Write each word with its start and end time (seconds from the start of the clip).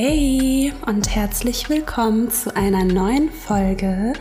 Hey 0.00 0.72
und 0.86 1.12
herzlich 1.12 1.68
willkommen 1.68 2.30
zu 2.30 2.54
einer 2.54 2.84
neuen 2.84 3.32
Folge 3.32 4.12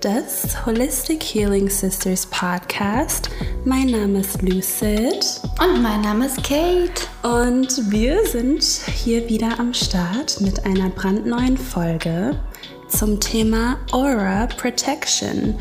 des 0.00 0.64
Holistic 0.64 1.24
Healing 1.24 1.68
Sisters 1.68 2.24
Podcast. 2.26 3.30
Mein 3.64 3.88
Name 3.88 4.20
ist 4.20 4.40
Lucid. 4.42 5.40
Und 5.60 5.82
mein 5.82 6.02
Name 6.02 6.26
ist 6.26 6.36
Kate. 6.44 7.08
Und 7.24 7.90
wir 7.90 8.24
sind 8.28 8.62
hier 8.62 9.28
wieder 9.28 9.58
am 9.58 9.74
Start 9.74 10.40
mit 10.40 10.64
einer 10.66 10.90
brandneuen 10.90 11.58
Folge 11.58 12.38
zum 12.86 13.18
Thema 13.18 13.80
Aura 13.90 14.46
Protection. 14.46 15.58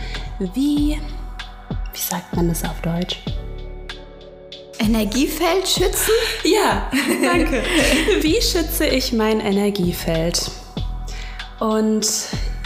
Wie, 0.53 0.99
wie 1.93 1.99
sagt 1.99 2.35
man 2.35 2.47
das 2.49 2.63
auf 2.63 2.79
Deutsch? 2.81 3.22
Energiefeld 4.83 5.67
schützen? 5.67 6.11
Ja, 6.43 6.91
danke. 7.23 7.63
Wie 8.21 8.41
schütze 8.41 8.85
ich 8.85 9.13
mein 9.13 9.39
Energiefeld? 9.39 10.51
Und 11.59 12.07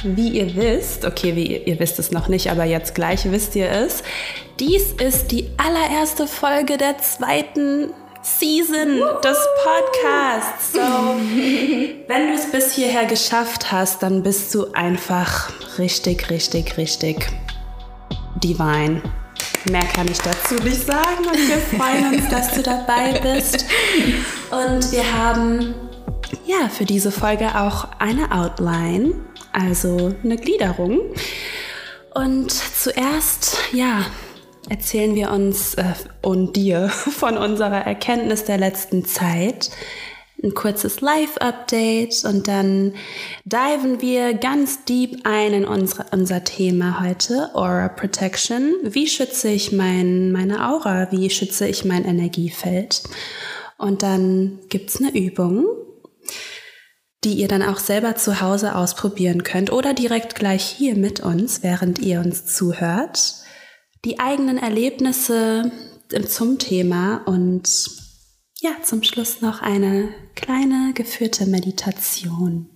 wie 0.03 0.29
ihr 0.29 0.55
wisst, 0.55 1.05
okay, 1.05 1.35
wie 1.35 1.57
ihr 1.57 1.79
wisst 1.79 1.99
es 1.99 2.11
noch 2.11 2.27
nicht, 2.27 2.49
aber 2.49 2.63
jetzt 2.63 2.95
gleich 2.95 3.29
wisst 3.31 3.55
ihr 3.55 3.69
es, 3.69 4.03
dies 4.59 4.93
ist 4.93 5.31
die 5.31 5.49
allererste 5.57 6.27
Folge 6.27 6.77
der 6.77 6.97
zweiten 6.99 7.93
Season 8.21 8.99
des 9.23 9.37
Podcasts. 9.63 10.73
So, 10.73 10.79
wenn 10.79 12.27
du 12.27 12.33
es 12.33 12.51
bis 12.51 12.73
hierher 12.73 13.05
geschafft 13.05 13.71
hast, 13.71 14.03
dann 14.03 14.23
bist 14.23 14.53
du 14.53 14.71
einfach 14.73 15.51
richtig, 15.77 16.29
richtig, 16.29 16.77
richtig 16.77 17.27
divine. 18.43 19.01
Mehr 19.71 19.85
kann 19.93 20.07
ich 20.07 20.19
dazu 20.19 20.55
nicht 20.63 20.85
sagen 20.85 21.25
und 21.25 21.37
wir 21.37 21.57
freuen 21.57 22.15
uns, 22.15 22.27
dass 22.29 22.51
du 22.51 22.63
dabei 22.63 23.19
bist. 23.19 23.65
Und 24.51 24.91
wir 24.91 25.13
haben 25.13 25.75
ja 26.45 26.69
für 26.69 26.85
diese 26.85 27.11
Folge 27.11 27.55
auch 27.55 27.87
eine 27.99 28.31
Outline, 28.31 29.13
also 29.51 30.13
eine 30.23 30.37
Gliederung. 30.37 30.99
Und 32.13 32.51
zuerst, 32.51 33.57
ja, 33.73 34.05
erzählen 34.69 35.15
wir 35.15 35.31
uns 35.31 35.75
äh, 35.75 35.83
und 36.21 36.55
dir 36.55 36.89
von 36.89 37.37
unserer 37.37 37.85
Erkenntnis 37.85 38.45
der 38.45 38.57
letzten 38.57 39.05
Zeit 39.05 39.69
ein 40.43 40.53
kurzes 40.53 41.01
Live-Update 41.01 42.23
und 42.25 42.47
dann 42.47 42.93
diven 43.43 44.01
wir 44.01 44.35
ganz 44.35 44.85
deep 44.85 45.21
ein 45.23 45.53
in 45.53 45.65
unsere, 45.65 46.05
unser 46.11 46.43
Thema 46.43 47.01
heute, 47.01 47.55
Aura 47.55 47.89
Protection. 47.89 48.75
Wie 48.83 49.07
schütze 49.07 49.49
ich 49.49 49.71
mein, 49.71 50.31
meine 50.31 50.69
Aura? 50.69 51.11
Wie 51.11 51.29
schütze 51.29 51.67
ich 51.67 51.85
mein 51.85 52.05
Energiefeld? 52.05 53.03
Und 53.77 54.03
dann 54.03 54.59
gibt's 54.69 55.01
eine 55.01 55.15
Übung, 55.15 55.65
die 57.23 57.33
ihr 57.33 57.47
dann 57.47 57.63
auch 57.63 57.79
selber 57.79 58.15
zu 58.15 58.39
Hause 58.39 58.75
ausprobieren 58.75 59.43
könnt 59.43 59.71
oder 59.71 59.95
direkt 59.95 60.35
gleich 60.35 60.63
hier 60.63 60.95
mit 60.95 61.19
uns, 61.19 61.63
während 61.63 61.99
ihr 61.99 62.19
uns 62.19 62.45
zuhört. 62.45 63.33
Die 64.05 64.19
eigenen 64.19 64.59
Erlebnisse 64.59 65.71
zum 66.27 66.59
Thema 66.59 67.23
und 67.25 68.06
ja, 68.67 68.83
zum 68.83 69.03
Schluss 69.03 69.41
noch 69.41 69.61
eine 69.61 70.09
kleine 70.35 70.91
geführte 70.93 71.45
Meditation. 71.45 72.69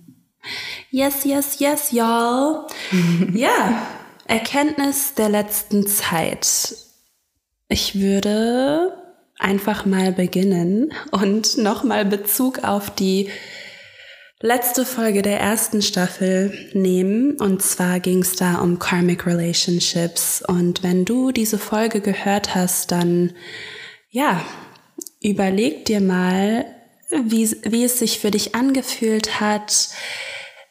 Yes, 0.90 1.24
yes, 1.24 1.58
yes, 1.58 1.92
y'all. 1.92 2.66
ja, 3.34 3.86
Erkenntnis 4.26 5.14
der 5.14 5.28
letzten 5.28 5.86
Zeit. 5.86 6.74
Ich 7.68 8.00
würde 8.00 8.96
einfach 9.38 9.84
mal 9.84 10.12
beginnen 10.12 10.92
und 11.10 11.58
nochmal 11.58 12.04
Bezug 12.04 12.64
auf 12.64 12.90
die 12.90 13.28
letzte 14.40 14.84
Folge 14.84 15.22
der 15.22 15.40
ersten 15.40 15.82
Staffel 15.82 16.70
nehmen. 16.72 17.36
Und 17.38 17.62
zwar 17.62 18.00
ging 18.00 18.22
es 18.22 18.36
da 18.36 18.56
um 18.56 18.78
Karmic 18.78 19.26
Relationships. 19.26 20.42
Und 20.46 20.82
wenn 20.82 21.04
du 21.04 21.32
diese 21.32 21.58
Folge 21.58 22.00
gehört 22.00 22.54
hast, 22.54 22.92
dann 22.92 23.32
ja, 24.10 24.44
Überleg 25.22 25.84
dir 25.84 26.00
mal, 26.00 26.64
wie, 27.10 27.56
wie 27.62 27.84
es 27.84 27.98
sich 27.98 28.18
für 28.18 28.30
dich 28.30 28.54
angefühlt 28.54 29.40
hat. 29.40 29.88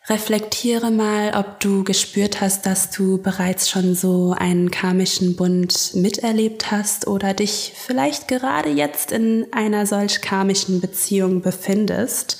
Reflektiere 0.08 0.90
mal, 0.90 1.36
ob 1.36 1.60
du 1.60 1.84
gespürt 1.84 2.42
hast, 2.42 2.66
dass 2.66 2.90
du 2.90 3.22
bereits 3.22 3.70
schon 3.70 3.96
so 3.96 4.36
einen 4.38 4.72
karmischen 4.72 5.36
Bund 5.36 5.92
miterlebt 5.94 6.72
hast 6.72 7.08
oder 7.08 7.34
dich 7.34 7.74
vielleicht 7.76 8.28
gerade 8.28 8.70
jetzt 8.70 9.12
in 9.12 9.46
einer 9.52 9.86
solch 9.86 10.22
karmischen 10.22 10.82
Beziehung 10.82 11.42
befindest. 11.42 12.40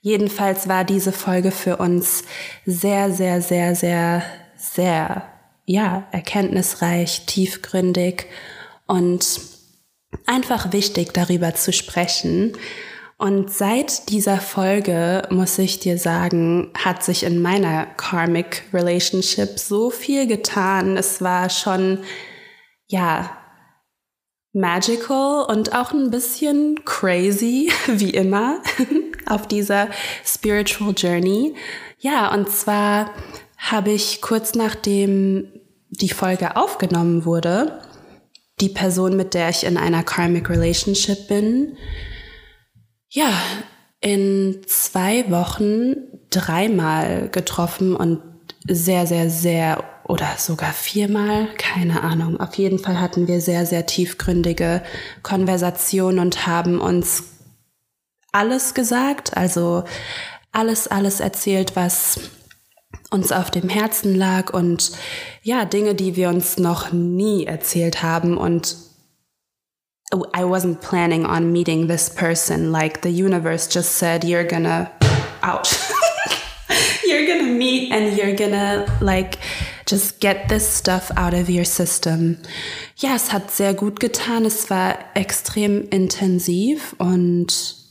Jedenfalls 0.00 0.68
war 0.68 0.84
diese 0.84 1.12
Folge 1.12 1.50
für 1.50 1.78
uns 1.78 2.22
sehr, 2.64 3.12
sehr, 3.12 3.42
sehr, 3.42 3.74
sehr, 3.74 4.22
sehr, 4.56 5.24
ja, 5.66 6.06
erkenntnisreich, 6.12 7.26
tiefgründig 7.26 8.26
und 8.86 9.53
einfach 10.26 10.72
wichtig, 10.72 11.12
darüber 11.12 11.54
zu 11.54 11.72
sprechen. 11.72 12.52
Und 13.16 13.50
seit 13.50 14.08
dieser 14.10 14.38
Folge, 14.38 15.26
muss 15.30 15.58
ich 15.58 15.78
dir 15.78 15.98
sagen, 15.98 16.70
hat 16.76 17.04
sich 17.04 17.22
in 17.22 17.40
meiner 17.40 17.86
Karmic 17.86 18.64
Relationship 18.72 19.58
so 19.58 19.90
viel 19.90 20.26
getan. 20.26 20.96
Es 20.96 21.22
war 21.22 21.48
schon, 21.48 22.00
ja, 22.86 23.30
magical 24.52 25.46
und 25.46 25.74
auch 25.74 25.92
ein 25.92 26.10
bisschen 26.10 26.84
crazy, 26.84 27.72
wie 27.86 28.10
immer, 28.10 28.60
auf 29.26 29.46
dieser 29.46 29.88
Spiritual 30.24 30.94
Journey. 30.96 31.54
Ja, 31.98 32.32
und 32.32 32.50
zwar 32.50 33.10
habe 33.58 33.92
ich 33.92 34.20
kurz 34.20 34.54
nachdem 34.54 35.48
die 35.88 36.10
Folge 36.10 36.56
aufgenommen 36.56 37.24
wurde, 37.24 37.80
die 38.64 38.70
Person, 38.70 39.16
mit 39.16 39.34
der 39.34 39.50
ich 39.50 39.64
in 39.64 39.76
einer 39.76 40.02
karmic 40.02 40.48
relationship 40.48 41.28
bin, 41.28 41.76
ja, 43.10 43.30
in 44.00 44.62
zwei 44.66 45.30
Wochen 45.30 45.94
dreimal 46.30 47.28
getroffen 47.28 47.94
und 47.94 48.22
sehr, 48.66 49.06
sehr, 49.06 49.28
sehr 49.28 49.84
oder 50.04 50.28
sogar 50.38 50.72
viermal, 50.72 51.48
keine 51.58 52.02
Ahnung. 52.02 52.40
Auf 52.40 52.54
jeden 52.54 52.78
Fall 52.78 53.00
hatten 53.00 53.28
wir 53.28 53.40
sehr, 53.40 53.66
sehr 53.66 53.86
tiefgründige 53.86 54.82
Konversationen 55.22 56.18
und 56.18 56.46
haben 56.46 56.80
uns 56.80 57.24
alles 58.32 58.74
gesagt, 58.74 59.36
also 59.36 59.84
alles, 60.52 60.88
alles 60.88 61.20
erzählt, 61.20 61.76
was 61.76 62.18
uns 63.10 63.32
auf 63.32 63.50
dem 63.50 63.68
Herzen 63.68 64.14
lag 64.14 64.52
und 64.52 64.92
ja, 65.42 65.64
Dinge, 65.64 65.94
die 65.94 66.16
wir 66.16 66.28
uns 66.28 66.58
noch 66.58 66.92
nie 66.92 67.46
erzählt 67.46 68.02
haben 68.02 68.36
und 68.36 68.76
I 70.12 70.44
wasn't 70.44 70.80
planning 70.80 71.26
on 71.26 71.52
meeting 71.52 71.88
this 71.88 72.08
person. 72.08 72.70
Like 72.70 73.02
the 73.02 73.10
universe 73.10 73.68
just 73.68 73.96
said, 73.96 74.22
you're 74.22 74.44
gonna, 74.44 74.90
ouch, 75.42 75.74
you're 77.04 77.26
gonna 77.26 77.52
meet 77.52 77.92
and 77.92 78.16
you're 78.16 78.34
gonna 78.36 78.86
like 79.00 79.38
just 79.86 80.20
get 80.20 80.48
this 80.48 80.68
stuff 80.68 81.10
out 81.16 81.34
of 81.34 81.48
your 81.48 81.64
system. 81.64 82.38
Ja, 82.96 83.14
es 83.16 83.32
hat 83.32 83.50
sehr 83.50 83.74
gut 83.74 83.98
getan. 83.98 84.44
Es 84.44 84.70
war 84.70 84.98
extrem 85.14 85.88
intensiv 85.88 86.94
und 86.98 87.83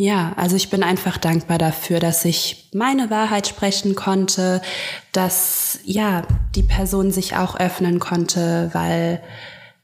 ja, 0.00 0.32
also 0.36 0.54
ich 0.54 0.70
bin 0.70 0.84
einfach 0.84 1.18
dankbar 1.18 1.58
dafür, 1.58 1.98
dass 1.98 2.24
ich 2.24 2.70
meine 2.72 3.10
Wahrheit 3.10 3.48
sprechen 3.48 3.96
konnte, 3.96 4.62
dass 5.10 5.80
ja, 5.82 6.22
die 6.54 6.62
Person 6.62 7.10
sich 7.10 7.34
auch 7.34 7.58
öffnen 7.58 7.98
konnte, 7.98 8.70
weil 8.74 9.20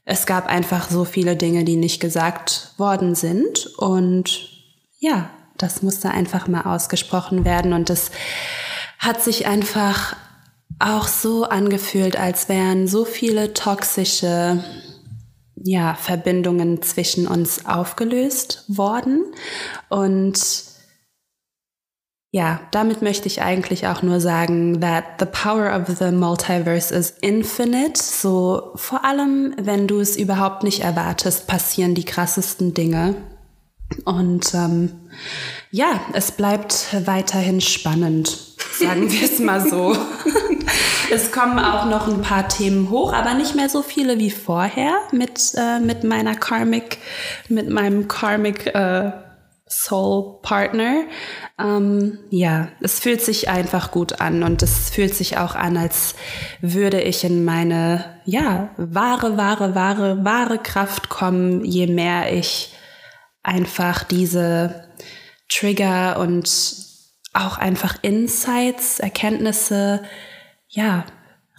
es 0.05 0.25
gab 0.25 0.47
einfach 0.47 0.89
so 0.89 1.03
viele 1.03 1.35
Dinge, 1.35 1.65
die 1.65 1.75
nicht 1.75 1.99
gesagt 1.99 2.71
worden 2.77 3.13
sind. 3.13 3.65
Und 3.77 4.47
ja, 4.99 5.29
das 5.57 5.81
musste 5.81 6.11
einfach 6.11 6.47
mal 6.47 6.61
ausgesprochen 6.61 7.43
werden. 7.43 7.73
Und 7.73 7.89
es 7.89 8.09
hat 8.99 9.21
sich 9.21 9.47
einfach 9.47 10.15
auch 10.79 11.09
so 11.09 11.43
angefühlt, 11.43 12.17
als 12.17 12.47
wären 12.47 12.87
so 12.87 13.03
viele 13.03 13.53
toxische 13.53 14.63
ja, 15.55 15.95
Verbindungen 15.95 16.81
zwischen 16.81 17.27
uns 17.27 17.65
aufgelöst 17.65 18.65
worden. 18.67 19.23
Und 19.89 20.39
ja, 22.31 22.59
damit 22.71 23.01
möchte 23.01 23.27
ich 23.27 23.41
eigentlich 23.41 23.87
auch 23.87 24.01
nur 24.01 24.19
sagen, 24.19 24.81
that 24.81 25.05
the 25.19 25.25
power 25.25 25.73
of 25.73 25.97
the 25.97 26.11
multiverse 26.11 26.93
is 26.93 27.11
infinite. 27.21 28.01
So 28.01 28.73
vor 28.75 29.05
allem, 29.05 29.55
wenn 29.57 29.87
du 29.87 30.01
es 30.01 30.17
überhaupt 30.17 30.63
nicht 30.63 30.81
erwartest, 30.81 31.47
passieren 31.47 31.95
die 31.95 32.03
krassesten 32.03 32.73
Dinge. 32.73 33.15
Und 34.03 34.53
ähm, 34.53 34.91
ja, 35.71 36.01
es 36.13 36.33
bleibt 36.33 36.87
weiterhin 37.05 37.61
spannend, 37.61 38.54
sagen 38.79 39.11
wir 39.11 39.23
es 39.23 39.39
mal 39.39 39.61
so. 39.67 39.95
es 41.11 41.31
kommen 41.31 41.59
auch 41.59 41.85
noch 41.85 42.07
ein 42.07 42.21
paar 42.21 42.47
Themen 42.47 42.89
hoch, 42.89 43.13
aber 43.13 43.33
nicht 43.33 43.55
mehr 43.55 43.69
so 43.69 43.81
viele 43.81 44.19
wie 44.19 44.31
vorher 44.31 44.99
mit, 45.11 45.53
äh, 45.55 45.79
mit 45.79 46.03
meiner 46.03 46.35
Karmic, 46.35 46.97
mit 47.49 47.69
meinem 47.69 48.07
Karmic 48.07 48.67
äh, 48.67 49.11
Soul 49.67 50.39
Partner. 50.41 51.03
Ähm, 51.59 52.19
ja, 52.29 52.67
es 52.81 52.99
fühlt 52.99 53.21
sich 53.21 53.49
einfach 53.49 53.91
gut 53.91 54.21
an 54.21 54.43
und 54.43 54.61
es 54.61 54.89
fühlt 54.89 55.15
sich 55.15 55.37
auch 55.37 55.55
an, 55.55 55.77
als 55.77 56.15
würde 56.61 57.01
ich 57.01 57.23
in 57.23 57.43
meine, 57.45 58.19
ja, 58.25 58.69
wahre, 58.77 59.37
wahre, 59.37 59.73
wahre, 59.73 60.23
wahre 60.23 60.59
Kraft 60.59 61.09
kommen, 61.09 61.63
je 61.65 61.87
mehr 61.87 62.31
ich 62.31 62.73
einfach 63.41 64.03
diese 64.03 64.85
Trigger 65.49 66.19
und 66.19 66.47
auch 67.35 67.57
einfach 67.57 67.97
Insights, 68.01 68.99
Erkenntnisse, 68.99 70.03
ja, 70.69 71.05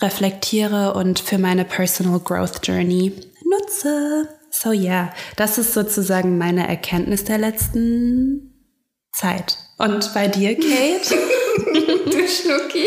reflektiere 0.00 0.94
und 0.94 1.20
für 1.20 1.38
meine 1.38 1.64
Personal 1.64 2.20
Growth 2.20 2.66
Journey 2.66 3.12
nutze. 3.44 4.28
So 4.50 4.72
yeah, 4.72 5.12
das 5.36 5.58
ist 5.58 5.74
sozusagen 5.74 6.38
meine 6.38 6.66
Erkenntnis 6.66 7.24
der 7.24 7.38
letzten 7.38 8.54
Zeit. 9.12 9.58
Und 9.78 10.12
bei 10.14 10.28
dir, 10.28 10.54
Kate? 10.54 11.14
du 12.06 12.28
Schnucki. 12.28 12.86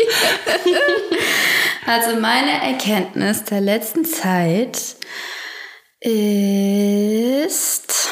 also 1.86 2.20
meine 2.20 2.62
Erkenntnis 2.62 3.44
der 3.44 3.60
letzten 3.60 4.04
Zeit 4.04 4.96
ist, 6.00 8.08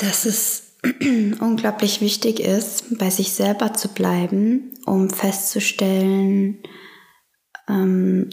dass 0.00 0.24
es 0.24 0.59
unglaublich 1.40 2.00
wichtig 2.00 2.40
ist, 2.40 2.98
bei 2.98 3.10
sich 3.10 3.32
selber 3.32 3.74
zu 3.74 3.88
bleiben, 3.88 4.74
um 4.86 5.10
festzustellen, 5.10 6.62
ähm, 7.68 8.30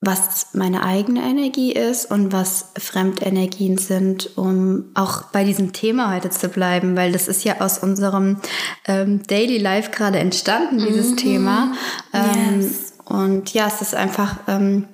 was 0.00 0.48
meine 0.52 0.82
eigene 0.82 1.22
Energie 1.22 1.72
ist 1.72 2.10
und 2.10 2.32
was 2.32 2.72
Fremdenergien 2.78 3.78
sind, 3.78 4.36
um 4.36 4.90
auch 4.94 5.24
bei 5.24 5.44
diesem 5.44 5.72
Thema 5.72 6.14
heute 6.14 6.30
zu 6.30 6.48
bleiben, 6.48 6.96
weil 6.96 7.12
das 7.12 7.28
ist 7.28 7.44
ja 7.44 7.60
aus 7.60 7.78
unserem 7.78 8.38
ähm, 8.86 9.22
Daily 9.26 9.58
Life 9.58 9.90
gerade 9.90 10.18
entstanden, 10.18 10.78
dieses 10.78 11.12
mhm. 11.12 11.16
Thema. 11.16 11.72
Ähm, 12.12 12.60
yes. 12.60 12.94
Und 13.04 13.52
ja, 13.54 13.66
es 13.66 13.80
ist 13.80 13.94
einfach 13.94 14.40
ähm, 14.46 14.88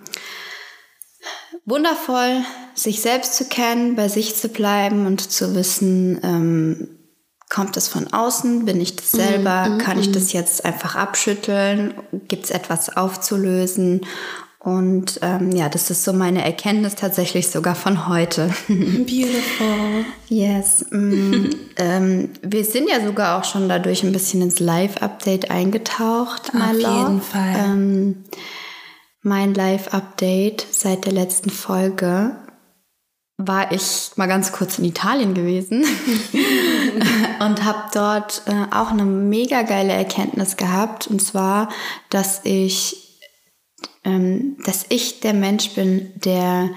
wundervoll, 1.64 2.42
sich 2.74 3.00
selbst 3.00 3.34
zu 3.34 3.44
kennen, 3.44 3.96
bei 3.96 4.08
sich 4.08 4.36
zu 4.36 4.48
bleiben 4.48 5.06
und 5.06 5.30
zu 5.30 5.54
wissen, 5.54 6.20
ähm, 6.22 6.88
kommt 7.48 7.76
es 7.76 7.88
von 7.88 8.12
außen, 8.12 8.64
bin 8.64 8.80
ich 8.80 8.96
das 8.96 9.10
selber, 9.10 9.68
mm, 9.68 9.74
mm, 9.74 9.78
kann 9.78 9.98
ich 9.98 10.12
das 10.12 10.32
mhm. 10.32 10.40
jetzt 10.40 10.64
einfach 10.64 10.94
abschütteln, 10.94 11.94
gibt 12.28 12.44
es 12.44 12.50
etwas 12.50 12.96
aufzulösen 12.96 14.02
und 14.62 15.20
ähm, 15.22 15.52
ja, 15.52 15.70
das 15.70 15.90
ist 15.90 16.04
so 16.04 16.12
meine 16.12 16.44
Erkenntnis 16.44 16.94
tatsächlich 16.94 17.48
sogar 17.48 17.74
von 17.74 18.08
heute. 18.08 18.50
Beautiful. 18.68 20.04
yes. 20.28 20.84
Mm, 20.90 21.46
ähm, 21.76 22.28
wir 22.42 22.64
sind 22.64 22.90
ja 22.90 23.02
sogar 23.02 23.38
auch 23.38 23.44
schon 23.44 23.70
dadurch 23.70 24.02
ein 24.02 24.12
bisschen 24.12 24.42
ins 24.42 24.60
Live-Update 24.60 25.50
eingetaucht. 25.50 26.52
Auf 26.54 26.72
jeden 26.74 27.22
Fall. 27.22 27.54
Ähm, 27.56 28.24
mein 29.22 29.54
Live-Update 29.54 30.66
seit 30.70 31.06
der 31.06 31.12
letzten 31.12 31.48
Folge 31.48 32.36
war 33.46 33.72
ich 33.72 34.10
mal 34.16 34.26
ganz 34.26 34.52
kurz 34.52 34.78
in 34.78 34.84
Italien 34.84 35.34
gewesen 35.34 35.84
und 37.40 37.64
habe 37.64 37.90
dort 37.92 38.42
äh, 38.46 38.74
auch 38.74 38.90
eine 38.90 39.04
mega 39.04 39.62
geile 39.62 39.92
Erkenntnis 39.92 40.56
gehabt. 40.56 41.06
Und 41.06 41.20
zwar, 41.20 41.68
dass 42.08 42.40
ich, 42.44 43.20
ähm, 44.04 44.56
dass 44.64 44.86
ich 44.88 45.20
der 45.20 45.34
Mensch 45.34 45.70
bin, 45.70 46.12
der 46.16 46.70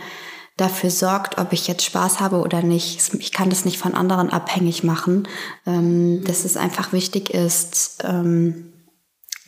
dafür 0.58 0.92
sorgt, 0.92 1.38
ob 1.40 1.52
ich 1.54 1.68
jetzt 1.68 1.84
Spaß 1.84 2.20
habe 2.20 2.42
oder 2.42 2.62
nicht. 2.62 3.14
Ich 3.20 3.32
kann 3.32 3.50
das 3.50 3.66
nicht 3.66 3.78
von 3.78 3.96
anderen 3.96 4.30
abhängig 4.30 4.84
machen. 4.84 5.28
Ähm, 5.66 6.24
dass 6.24 6.46
es 6.46 6.58
einfach 6.58 6.94
wichtig 6.94 7.32
ist, 7.32 8.04
ähm, 8.04 8.73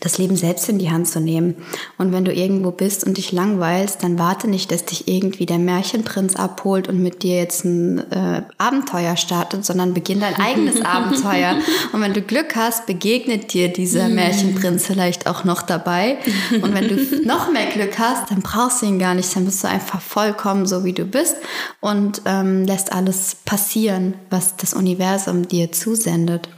das 0.02 0.18
Leben 0.18 0.36
selbst 0.36 0.68
in 0.68 0.78
die 0.78 0.92
Hand 0.92 1.08
zu 1.08 1.20
nehmen. 1.20 1.56
Und 1.98 2.12
wenn 2.12 2.26
du 2.26 2.34
irgendwo 2.34 2.72
bist 2.72 3.06
und 3.06 3.18
dich 3.18 3.32
langweilst, 3.32 4.04
dann 4.04 4.20
warte 4.20 4.50
nicht, 4.50 4.72
dass 4.72 4.86
dich 4.86 5.08
irgendwie 5.08 5.46
der 5.46 5.58
Märchenprinz 5.58 6.36
abholt 6.36 6.88
und 6.88 7.02
mit 7.02 7.24
dir 7.24 7.38
jetzt 7.38 7.64
ein 7.64 8.00
äh, 8.12 8.44
Abenteuer 8.58 9.16
startet, 9.16 9.66
sondern 9.66 9.94
beginn 9.94 10.20
dein 10.20 10.36
eigenes 10.36 10.82
Abenteuer. 10.86 11.58
Und 11.94 12.02
wenn 12.02 12.14
du 12.14 12.22
Glück 12.22 12.56
hast, 12.56 12.86
begegnet 12.86 13.54
dir 13.54 13.72
dieser 13.72 14.10
mm. 14.10 14.16
Märchenprinz 14.16 14.86
vielleicht 14.86 15.28
auch 15.28 15.44
noch 15.46 15.62
dabei. 15.62 16.18
Und 16.62 16.74
wenn 16.74 16.90
du 16.90 16.96
noch 17.26 17.52
mehr 17.52 17.68
Glück 17.68 17.98
hast, 17.98 18.32
dann 18.32 18.42
brauchst 18.42 18.82
du 18.82 18.88
ihn 18.88 19.00
gar 19.00 19.16
nicht, 19.16 19.34
dann 19.36 19.46
bist 19.46 19.64
du 19.64 19.70
einfach 19.70 20.02
vollkommen 20.02 20.66
so, 20.66 20.84
wie 20.84 20.94
du 20.94 21.06
bist 21.06 21.38
und 21.80 22.22
ähm, 22.26 22.66
lässt 22.66 22.92
alles 22.92 23.38
passieren, 23.46 24.16
was 24.30 24.58
das 24.58 24.74
Universum 24.74 25.48
dir 25.48 25.72
zusendet. 25.72 26.50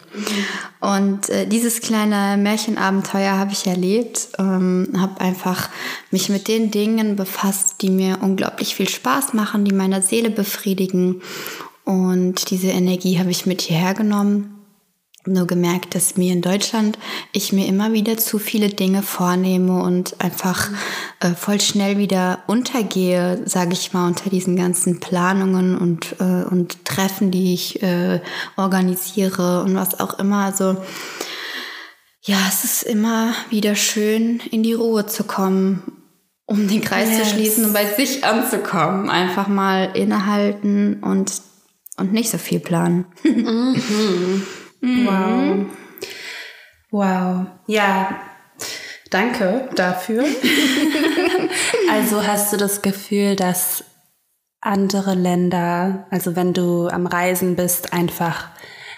Und 0.79 1.29
äh, 1.29 1.47
dieses 1.47 1.81
kleine 1.81 2.41
Märchenabenteuer 2.41 3.37
habe 3.37 3.51
ich 3.51 3.67
erlebt, 3.67 4.29
ähm, 4.39 4.89
habe 4.97 5.21
einfach 5.21 5.69
mich 6.11 6.29
mit 6.29 6.47
den 6.47 6.71
Dingen 6.71 7.15
befasst, 7.15 7.81
die 7.81 7.89
mir 7.89 8.19
unglaublich 8.21 8.75
viel 8.75 8.89
Spaß 8.89 9.33
machen, 9.33 9.65
die 9.65 9.73
meiner 9.73 10.01
Seele 10.01 10.29
befriedigen. 10.29 11.21
Und 11.83 12.49
diese 12.51 12.67
Energie 12.67 13.19
habe 13.19 13.31
ich 13.31 13.45
mit 13.45 13.61
hierher 13.61 13.93
genommen 13.93 14.56
nur 15.27 15.47
gemerkt, 15.47 15.95
dass 15.95 16.17
mir 16.17 16.33
in 16.33 16.41
Deutschland 16.41 16.97
ich 17.31 17.53
mir 17.53 17.67
immer 17.67 17.93
wieder 17.93 18.17
zu 18.17 18.39
viele 18.39 18.69
Dinge 18.69 19.03
vornehme 19.03 19.81
und 19.81 20.19
einfach 20.19 20.69
äh, 21.19 21.31
voll 21.31 21.59
schnell 21.61 21.97
wieder 21.97 22.39
untergehe, 22.47 23.41
sage 23.45 23.73
ich 23.73 23.93
mal, 23.93 24.07
unter 24.07 24.29
diesen 24.29 24.55
ganzen 24.55 24.99
Planungen 24.99 25.77
und, 25.77 26.15
äh, 26.19 26.43
und 26.43 26.85
Treffen, 26.85 27.31
die 27.31 27.53
ich 27.53 27.81
äh, 27.83 28.21
organisiere 28.55 29.63
und 29.63 29.75
was 29.75 29.99
auch 29.99 30.19
immer. 30.19 30.45
Also 30.45 30.77
ja, 32.21 32.37
es 32.49 32.63
ist 32.63 32.83
immer 32.83 33.33
wieder 33.49 33.75
schön, 33.75 34.41
in 34.51 34.61
die 34.61 34.73
Ruhe 34.73 35.05
zu 35.05 35.23
kommen, 35.23 35.81
um 36.45 36.67
den 36.67 36.81
Kreis 36.81 37.09
yes. 37.09 37.19
zu 37.19 37.35
schließen 37.35 37.65
und 37.65 37.73
bei 37.73 37.85
sich 37.85 38.23
anzukommen. 38.25 39.09
Einfach 39.09 39.47
mal 39.47 39.91
innehalten 39.95 41.01
und, 41.01 41.41
und 41.97 42.11
nicht 42.11 42.29
so 42.29 42.37
viel 42.37 42.59
planen. 42.59 43.05
Mhm. 43.23 44.45
Mhm. 44.81 45.07
Wow. 45.07 45.65
Wow. 46.89 47.47
Ja, 47.67 48.19
danke 49.09 49.69
dafür. 49.75 50.23
also 51.91 52.25
hast 52.25 52.53
du 52.53 52.57
das 52.57 52.81
Gefühl, 52.81 53.35
dass 53.35 53.83
andere 54.61 55.13
Länder, 55.13 56.07
also 56.09 56.35
wenn 56.35 56.53
du 56.53 56.87
am 56.87 57.07
Reisen 57.07 57.55
bist, 57.55 57.93
einfach 57.93 58.49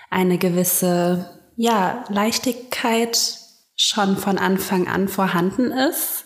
eine 0.09 0.37
gewisse 0.37 1.29
ja, 1.55 2.03
Leichtigkeit 2.09 3.37
schon 3.75 4.17
von 4.17 4.37
Anfang 4.37 4.87
an 4.87 5.07
vorhanden 5.07 5.71
ist? 5.71 6.25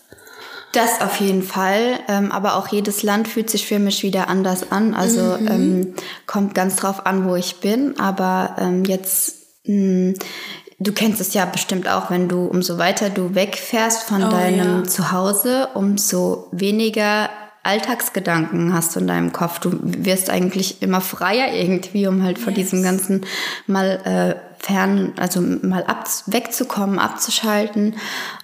Das 0.72 1.00
auf 1.00 1.20
jeden 1.20 1.42
Fall. 1.42 2.00
Ähm, 2.08 2.32
aber 2.32 2.56
auch 2.56 2.68
jedes 2.68 3.02
Land 3.02 3.28
fühlt 3.28 3.48
sich 3.48 3.66
für 3.66 3.78
mich 3.78 4.02
wieder 4.02 4.28
anders 4.28 4.72
an. 4.72 4.94
Also 4.94 5.36
mhm. 5.38 5.48
ähm, 5.48 5.94
kommt 6.26 6.54
ganz 6.54 6.76
drauf 6.76 7.06
an, 7.06 7.28
wo 7.28 7.36
ich 7.36 7.60
bin. 7.60 7.98
Aber 8.00 8.56
ähm, 8.58 8.84
jetzt 8.84 9.43
du 9.66 10.92
kennst 10.92 11.20
es 11.20 11.34
ja 11.34 11.44
bestimmt 11.46 11.88
auch, 11.88 12.10
wenn 12.10 12.28
du 12.28 12.44
umso 12.46 12.78
weiter 12.78 13.10
du 13.10 13.34
wegfährst 13.34 14.04
von 14.04 14.22
oh, 14.22 14.30
deinem 14.30 14.82
ja. 14.82 14.84
Zuhause, 14.84 15.68
umso 15.74 16.48
weniger 16.52 17.30
Alltagsgedanken 17.64 18.74
hast 18.74 18.94
du 18.94 19.00
in 19.00 19.06
deinem 19.06 19.32
Kopf. 19.32 19.58
Du 19.58 19.70
wirst 19.82 20.28
eigentlich 20.28 20.82
immer 20.82 21.00
freier 21.00 21.54
irgendwie, 21.54 22.06
um 22.06 22.22
halt 22.22 22.36
yes. 22.36 22.44
von 22.44 22.54
diesem 22.54 22.82
ganzen 22.82 23.24
mal 23.66 24.00
äh, 24.04 24.54
fern, 24.62 25.14
also 25.16 25.40
mal 25.40 25.82
ab, 25.84 26.06
wegzukommen, 26.26 26.98
abzuschalten. 26.98 27.96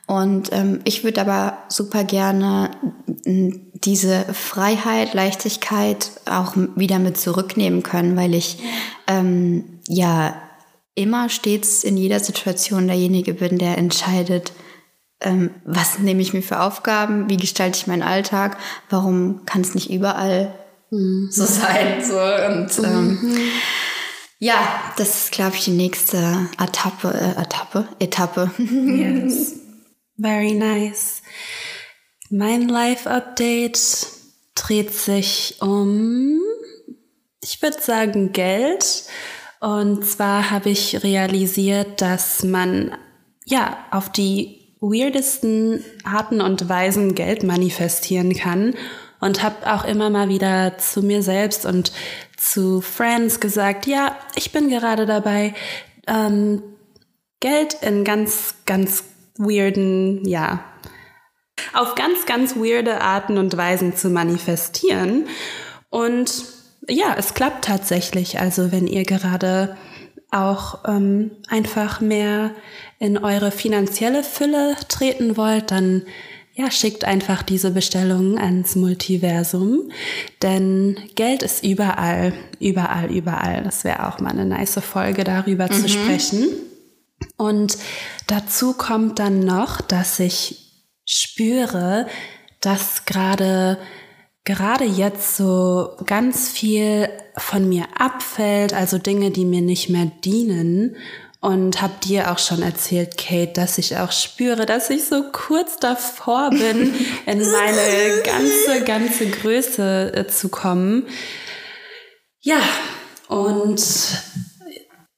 Und 0.07 0.50
ähm, 0.53 0.81
ich 0.85 1.05
würde 1.05 1.21
aber 1.21 1.59
super 1.69 2.05
gerne 2.05 2.71
diese 3.27 4.25
Freiheit, 4.33 5.12
Leichtigkeit 5.12 6.11
auch 6.25 6.55
wieder 6.75 6.99
mit 6.99 7.19
zurücknehmen 7.19 7.83
können, 7.83 8.17
weil 8.17 8.35
ich 8.35 8.59
ähm, 9.07 9.81
ja 9.87 10.35
immer 10.94 11.28
stets 11.28 11.85
in 11.85 11.97
jeder 11.97 12.20
Situation 12.20 12.87
derjenige 12.87 13.35
bin, 13.35 13.59
der 13.59 13.78
entscheidet, 13.78 14.52
ähm, 15.20 15.50
was 15.64 15.99
nehme 15.99 16.23
ich 16.23 16.32
mir 16.32 16.42
für 16.42 16.61
Aufgaben, 16.61 17.28
wie 17.28 17.37
gestalte 17.37 17.78
ich 17.78 17.87
meinen 17.87 18.02
Alltag, 18.02 18.56
warum 18.88 19.44
kann 19.47 19.61
es 19.61 19.75
nicht 19.75 19.90
überall 19.90 20.54
mhm. 20.90 21.28
so 21.30 21.44
sein. 21.44 22.02
So. 22.04 22.18
Und 22.18 22.87
ähm, 22.87 23.18
mhm. 23.20 23.38
ja, 24.38 24.56
das 24.97 25.25
ist, 25.25 25.32
glaube 25.32 25.56
ich, 25.56 25.64
die 25.64 25.73
nächste 25.73 26.49
Etappe, 26.59 27.09
äh, 27.09 27.40
Etappe, 27.40 27.88
Etappe. 27.99 28.50
Yes. 28.59 29.56
Very 30.18 30.52
nice. 30.52 31.23
Mein 32.30 32.68
Live-Update 32.68 34.06
dreht 34.54 34.94
sich 34.94 35.56
um, 35.61 36.38
ich 37.42 37.61
würde 37.62 37.80
sagen, 37.80 38.32
Geld. 38.32 39.04
Und 39.61 40.05
zwar 40.07 40.50
habe 40.50 40.71
ich 40.71 41.05
realisiert, 41.05 42.00
dass 42.00 42.43
man 42.43 42.97
ja 43.45 43.76
auf 43.90 44.11
die 44.11 44.75
weirdesten 44.81 45.85
Arten 46.02 46.40
und 46.40 46.69
Weisen 46.69 47.14
Geld 47.14 47.43
manifestieren 47.43 48.35
kann. 48.35 48.75
und 49.23 49.43
habe 49.43 49.71
auch 49.71 49.85
immer 49.85 50.09
mal 50.09 50.31
wieder 50.31 50.79
zu 50.79 51.02
mir 51.02 51.23
selbst 51.23 51.67
und 51.67 51.93
zu 52.38 52.81
Friends 52.81 53.38
gesagt, 53.38 53.87
ja, 53.87 54.17
ich 54.35 54.50
bin 54.50 54.71
gerade 54.71 55.05
dabei, 55.05 55.52
ähm, 56.07 56.62
Geld 57.38 57.75
in 57.83 58.05
ganz, 58.05 58.55
ganz 58.64 59.05
weirden, 59.37 60.26
ja, 60.26 60.64
auf 61.75 61.95
ganz, 61.95 62.25
ganz 62.25 62.57
weirde 62.57 63.02
Arten 63.02 63.37
und 63.37 63.57
Weisen 63.57 63.95
zu 63.95 64.09
manifestieren. 64.09 65.26
Und 65.90 66.45
ja, 66.89 67.15
es 67.17 67.35
klappt 67.35 67.65
tatsächlich. 67.65 68.41
Also 68.41 68.73
wenn 68.73 68.87
ihr 68.87 69.05
gerade 69.05 69.77
auch 70.31 70.85
ähm, 70.87 71.33
einfach 71.49 72.01
mehr 72.01 72.53
in 72.99 73.19
eure 73.19 73.51
finanzielle 73.51 74.23
Fülle 74.23 74.77
treten 74.89 75.37
wollt, 75.37 75.71
dann 75.71 76.03
ja, 76.55 76.71
schickt 76.71 77.05
einfach 77.05 77.43
diese 77.43 77.71
Bestellungen 77.71 78.39
ans 78.39 78.77
Multiversum, 78.77 79.91
denn 80.43 80.97
Geld 81.15 81.43
ist 81.43 81.65
überall, 81.65 82.35
überall, 82.59 83.11
überall. 83.11 83.63
Das 83.63 83.85
wäre 83.85 84.07
auch 84.09 84.19
mal 84.19 84.31
eine 84.31 84.45
nice 84.45 84.81
Folge 84.81 85.25
darüber 85.25 85.67
mhm. 85.67 85.73
zu 85.73 85.89
sprechen. 85.89 86.49
Und 87.37 87.79
dazu 88.27 88.75
kommt 88.75 89.19
dann 89.19 89.41
noch, 89.41 89.81
dass 89.81 90.19
ich 90.21 90.73
spüre, 91.07 92.07
dass 92.61 93.05
gerade 93.07 93.79
gerade 94.44 94.85
jetzt 94.85 95.37
so 95.37 95.97
ganz 96.06 96.49
viel 96.49 97.09
von 97.37 97.68
mir 97.68 97.87
abfällt, 97.97 98.73
also 98.73 98.99
Dinge, 98.99 99.30
die 99.30 99.44
mir 99.44 99.62
nicht 99.62 99.88
mehr 99.88 100.11
dienen. 100.25 100.97
Und 101.42 101.80
habe 101.80 101.94
dir 102.04 102.30
auch 102.30 102.38
schon 102.38 102.61
erzählt, 102.61 103.16
Kate, 103.16 103.54
dass 103.54 103.78
ich 103.78 103.97
auch 103.97 104.12
spüre, 104.12 104.66
dass 104.66 104.90
ich 104.90 105.04
so 105.04 105.25
kurz 105.32 105.78
davor 105.78 106.50
bin, 106.50 106.94
in 107.26 107.38
meine 107.38 108.23
ganze, 108.23 108.85
ganze 108.85 109.26
Größe 109.26 110.12
äh, 110.14 110.26
zu 110.26 110.50
kommen. 110.50 111.06
Ja, 112.40 112.61
und 113.28 113.82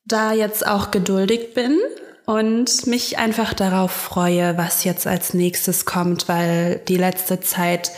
da 0.04 0.32
jetzt 0.32 0.64
auch 0.64 0.92
geduldig 0.92 1.54
bin 1.54 1.80
und 2.24 2.86
mich 2.86 3.18
einfach 3.18 3.52
darauf 3.52 3.90
freue, 3.90 4.56
was 4.56 4.84
jetzt 4.84 5.06
als 5.06 5.34
nächstes 5.34 5.84
kommt, 5.86 6.28
weil 6.28 6.80
die 6.86 6.98
letzte 6.98 7.40
Zeit 7.40 7.90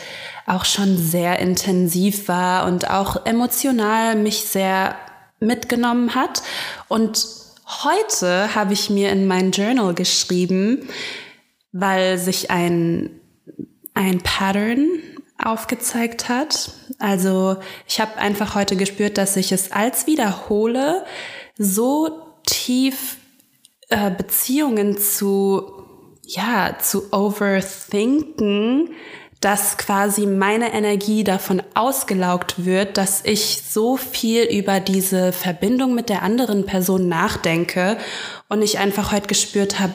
auch 0.45 0.65
schon 0.65 0.97
sehr 0.97 1.39
intensiv 1.39 2.27
war 2.27 2.67
und 2.67 2.89
auch 2.89 3.25
emotional 3.25 4.15
mich 4.15 4.45
sehr 4.45 4.95
mitgenommen 5.39 6.15
hat. 6.15 6.43
Und 6.87 7.25
heute 7.83 8.53
habe 8.53 8.73
ich 8.73 8.89
mir 8.89 9.11
in 9.11 9.27
mein 9.27 9.51
Journal 9.51 9.93
geschrieben, 9.93 10.87
weil 11.71 12.17
sich 12.17 12.51
ein, 12.51 13.09
ein 13.93 14.21
Pattern 14.21 14.87
aufgezeigt 15.37 16.29
hat. 16.29 16.71
Also 16.99 17.57
ich 17.87 17.99
habe 17.99 18.17
einfach 18.17 18.55
heute 18.55 18.75
gespürt, 18.75 19.17
dass 19.17 19.35
ich 19.35 19.51
es 19.51 19.71
als 19.71 20.07
wiederhole, 20.07 21.05
so 21.57 22.21
tief 22.45 23.17
äh, 23.89 24.11
Beziehungen 24.11 24.97
zu, 24.97 25.71
ja, 26.23 26.77
zu 26.79 27.11
overthinken, 27.11 28.89
dass 29.41 29.77
quasi 29.77 30.25
meine 30.25 30.73
Energie 30.73 31.23
davon 31.23 31.61
ausgelaugt 31.73 32.65
wird, 32.65 32.97
dass 32.97 33.21
ich 33.23 33.61
so 33.67 33.97
viel 33.97 34.43
über 34.43 34.79
diese 34.79 35.31
Verbindung 35.31 35.93
mit 35.93 36.09
der 36.09 36.23
anderen 36.23 36.65
Person 36.65 37.07
nachdenke 37.07 37.97
und 38.49 38.61
ich 38.61 38.79
einfach 38.79 39.11
heute 39.11 39.27
gespürt 39.27 39.79
habe, 39.79 39.93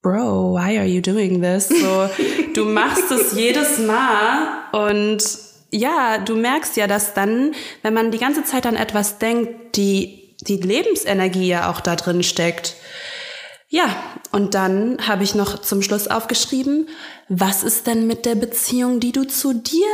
Bro, 0.00 0.54
why 0.54 0.78
are 0.78 0.86
you 0.86 1.00
doing 1.00 1.42
this? 1.42 1.68
So, 1.68 2.08
du 2.54 2.64
machst 2.64 3.10
es 3.10 3.32
jedes 3.32 3.78
Mal 3.78 4.46
und 4.72 5.22
ja, 5.70 6.18
du 6.18 6.36
merkst 6.36 6.76
ja, 6.76 6.86
dass 6.86 7.14
dann, 7.14 7.54
wenn 7.82 7.94
man 7.94 8.10
die 8.10 8.18
ganze 8.18 8.44
Zeit 8.44 8.64
an 8.64 8.76
etwas 8.76 9.18
denkt, 9.18 9.76
die, 9.76 10.36
die 10.40 10.56
Lebensenergie 10.56 11.48
ja 11.48 11.70
auch 11.70 11.80
da 11.80 11.96
drin 11.96 12.22
steckt. 12.22 12.76
Ja, 13.70 13.94
und 14.32 14.54
dann 14.54 15.06
habe 15.06 15.24
ich 15.24 15.34
noch 15.34 15.60
zum 15.60 15.82
Schluss 15.82 16.08
aufgeschrieben, 16.08 16.88
was 17.28 17.62
ist 17.62 17.86
denn 17.86 18.06
mit 18.06 18.24
der 18.24 18.34
Beziehung, 18.34 18.98
die 18.98 19.12
du 19.12 19.26
zu 19.26 19.52
dir 19.52 19.86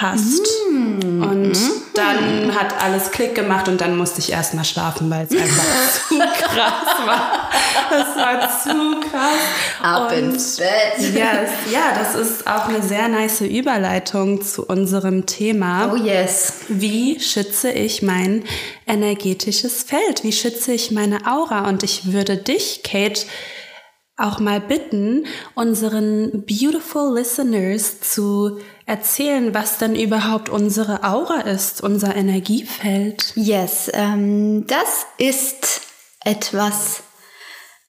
hast? 0.00 0.42
Mm. 0.70 1.22
Und 1.22 1.58
dann 1.94 2.54
hat 2.54 2.82
alles 2.82 3.10
Klick 3.10 3.34
gemacht 3.34 3.68
und 3.68 3.80
dann 3.80 3.96
musste 3.96 4.20
ich 4.20 4.30
erstmal 4.30 4.64
schlafen, 4.64 5.10
weil 5.10 5.26
es 5.28 5.36
einfach 5.36 5.64
zu 6.08 6.18
krass 6.18 7.06
war. 7.06 7.50
Das 7.90 8.16
war 8.16 8.62
zu 8.62 9.00
krass. 9.08 9.40
Ab 9.82 10.12
und 10.12 10.18
ins 10.18 10.56
Bett. 10.56 10.98
Yes, 10.98 11.50
ja, 11.72 11.94
das 11.98 12.14
ist 12.14 12.46
auch 12.46 12.68
eine 12.68 12.82
sehr 12.82 13.08
nice 13.08 13.40
Überleitung 13.40 14.42
zu 14.42 14.64
unserem 14.66 15.26
Thema. 15.26 15.92
Oh 15.92 15.96
yes. 15.96 16.60
Wie 16.68 17.18
schütze 17.20 17.70
ich 17.70 18.02
mein 18.02 18.44
energetisches 18.86 19.82
Feld? 19.82 20.22
Wie 20.22 20.32
schütze 20.32 20.72
ich 20.72 20.90
meine 20.90 21.26
Aura? 21.26 21.68
Und 21.68 21.82
ich 21.82 22.12
würde 22.12 22.36
dich, 22.36 22.82
Kate, 22.84 23.26
auch 24.18 24.40
mal 24.40 24.60
bitten, 24.60 25.26
unseren 25.54 26.44
beautiful 26.44 27.14
listeners 27.14 28.00
zu 28.00 28.58
erzählen, 28.88 29.52
was 29.54 29.78
denn 29.78 29.94
überhaupt 29.94 30.48
unsere 30.48 31.04
Aura 31.04 31.42
ist, 31.42 31.82
unser 31.82 32.16
Energiefeld. 32.16 33.32
Yes, 33.36 33.90
ähm, 33.92 34.66
das 34.66 35.06
ist 35.18 35.82
etwas 36.24 37.02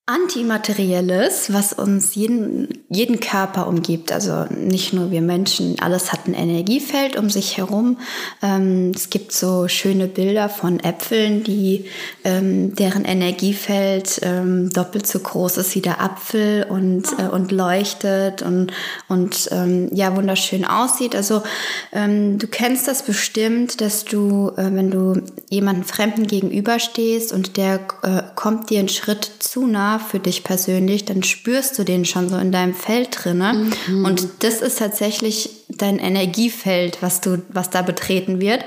Antimaterielles, 0.10 1.54
was 1.54 1.72
uns 1.72 2.16
jeden, 2.16 2.68
jeden 2.90 3.20
Körper 3.20 3.68
umgibt. 3.68 4.12
Also 4.12 4.46
nicht 4.50 4.92
nur 4.92 5.12
wir 5.12 5.22
Menschen, 5.22 5.80
alles 5.80 6.12
hat 6.12 6.28
ein 6.28 6.34
Energiefeld 6.34 7.16
um 7.16 7.30
sich 7.30 7.58
herum. 7.58 8.00
Ähm, 8.42 8.92
es 8.96 9.12
gibt 9.12 9.32
so 9.32 9.68
schöne 9.68 10.08
Bilder 10.08 10.50
von 10.50 10.80
Äpfeln, 10.80 11.44
die 11.44 11.86
ähm, 12.24 12.74
deren 12.74 13.06
Energiefeld 13.06 14.22
ähm, 14.24 14.72
doppelt 14.72 15.06
so 15.06 15.20
groß 15.20 15.58
ist 15.58 15.76
wie 15.76 15.82
der 15.82 16.02
Apfel 16.02 16.66
und, 16.68 17.04
äh, 17.20 17.28
und 17.28 17.52
leuchtet 17.52 18.42
und, 18.42 18.74
und 19.10 19.50
ähm, 19.52 19.90
ja, 19.94 20.16
wunderschön 20.16 20.66
aussieht. 20.66 21.16
Also 21.16 21.44
ähm, 21.92 22.40
du 22.40 22.48
kennst 22.48 22.88
das 22.88 23.04
bestimmt, 23.04 23.80
dass 23.80 24.06
du, 24.06 24.54
äh, 24.58 24.72
wenn 24.74 24.90
du 24.90 25.22
jemanden 25.52 25.84
Fremden 25.84 26.26
gegenüberstehst 26.26 27.32
und 27.32 27.58
der 27.58 27.82
äh, 28.02 28.24
kommt 28.34 28.72
dir 28.72 28.80
einen 28.80 28.90
Schritt 28.90 29.30
zu 29.38 29.68
nah, 29.68 29.99
für 30.00 30.20
dich 30.20 30.44
persönlich, 30.44 31.06
dann 31.06 31.24
spürst 31.24 31.78
du 31.78 31.84
den 31.84 32.06
schon 32.06 32.30
so 32.30 32.38
in 32.38 32.52
deinem 32.52 32.74
Feld 32.74 33.10
drinne. 33.12 33.68
Mhm. 33.88 34.06
Und 34.06 34.28
das 34.40 34.62
ist 34.62 34.80
tatsächlich 34.80 35.50
dein 35.70 36.00
Energiefeld, 36.00 36.98
was 37.02 37.22
du, 37.22 37.42
was 37.50 37.70
da 37.70 37.82
betreten 37.82 38.42
wird. 38.42 38.66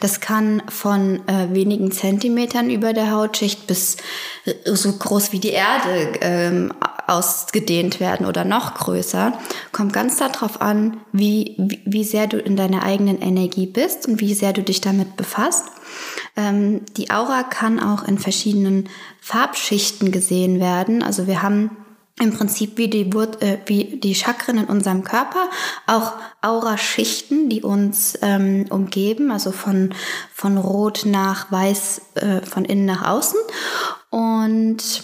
Das 0.00 0.20
kann 0.20 0.62
von 0.68 1.26
äh, 1.28 1.52
wenigen 1.52 1.90
Zentimetern 1.90 2.70
über 2.70 2.92
der 2.92 3.10
Hautschicht 3.10 3.66
bis 3.66 3.96
äh, 4.44 4.52
so 4.74 4.92
groß 4.92 5.32
wie 5.32 5.40
die 5.40 5.50
Erde 5.50 6.12
ähm, 6.20 6.72
ausgedehnt 7.06 8.00
werden 8.00 8.26
oder 8.26 8.44
noch 8.44 8.74
größer. 8.74 9.38
Kommt 9.72 9.92
ganz 9.92 10.16
darauf 10.16 10.60
an, 10.60 10.98
wie, 11.12 11.54
wie, 11.58 11.80
wie 11.84 12.04
sehr 12.04 12.26
du 12.26 12.38
in 12.38 12.56
deiner 12.56 12.82
eigenen 12.84 13.20
Energie 13.20 13.66
bist 13.66 14.06
und 14.08 14.20
wie 14.20 14.34
sehr 14.34 14.52
du 14.52 14.62
dich 14.62 14.80
damit 14.80 15.16
befasst. 15.16 15.64
Ähm, 16.36 16.82
die 16.96 17.10
Aura 17.10 17.42
kann 17.44 17.80
auch 17.80 18.02
in 18.04 18.18
verschiedenen 18.18 18.88
Farbschichten 19.20 20.12
gesehen 20.12 20.60
werden. 20.60 21.02
Also 21.02 21.26
wir 21.26 21.42
haben 21.42 21.70
im 22.20 22.32
Prinzip 22.32 22.78
wie 22.78 22.88
die, 22.88 23.10
äh, 23.40 23.58
wie 23.66 23.98
die 23.98 24.14
Chakren 24.14 24.58
in 24.58 24.66
unserem 24.66 25.02
Körper, 25.02 25.48
auch 25.86 26.12
Aura-Schichten, 26.42 27.48
die 27.48 27.62
uns 27.62 28.16
ähm, 28.22 28.66
umgeben, 28.70 29.32
also 29.32 29.50
von, 29.50 29.94
von 30.32 30.56
Rot 30.56 31.02
nach 31.06 31.50
Weiß, 31.50 32.02
äh, 32.14 32.40
von 32.42 32.64
innen 32.64 32.86
nach 32.86 33.04
außen. 33.08 33.38
Und 34.10 35.02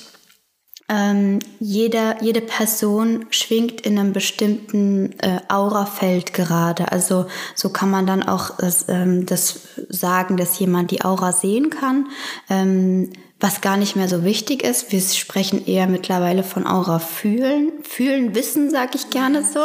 ähm, 0.91 1.39
jede, 1.61 2.17
jede 2.21 2.41
Person 2.41 3.27
schwingt 3.31 3.81
in 3.83 3.97
einem 3.97 4.13
bestimmten 4.13 5.13
äh, 5.21 5.39
Aurafeld 5.49 6.35
gerade. 6.35 6.91
Also 6.91 7.27
so 7.55 7.71
kann 7.71 7.91
man 7.91 8.07
dann 8.07 8.25
auch 8.25 8.59
ähm, 8.89 9.25
das 9.25 9.69
sagen, 9.89 10.37
dass 10.37 10.59
jemand 10.59 10.91
die 10.91 11.03
Aura 11.05 11.31
sehen 11.31 11.71
kann. 11.71 12.09
Ähm, 12.49 13.13
was 13.41 13.63
gar 13.63 13.79
nicht 13.79 13.97
mehr 13.97 14.09
so 14.09 14.23
wichtig 14.23 14.63
ist. 14.63 14.93
Wir 14.93 15.01
sprechen 15.01 15.67
eher 15.67 15.87
mittlerweile 15.87 16.45
von 16.45 16.67
Aura 16.67 16.99
fühlen. 16.99 17.73
Fühlen, 17.83 18.35
wissen, 18.35 18.71
sage 18.71 18.93
ich 18.95 19.09
gerne 19.09 19.43
so. 19.43 19.61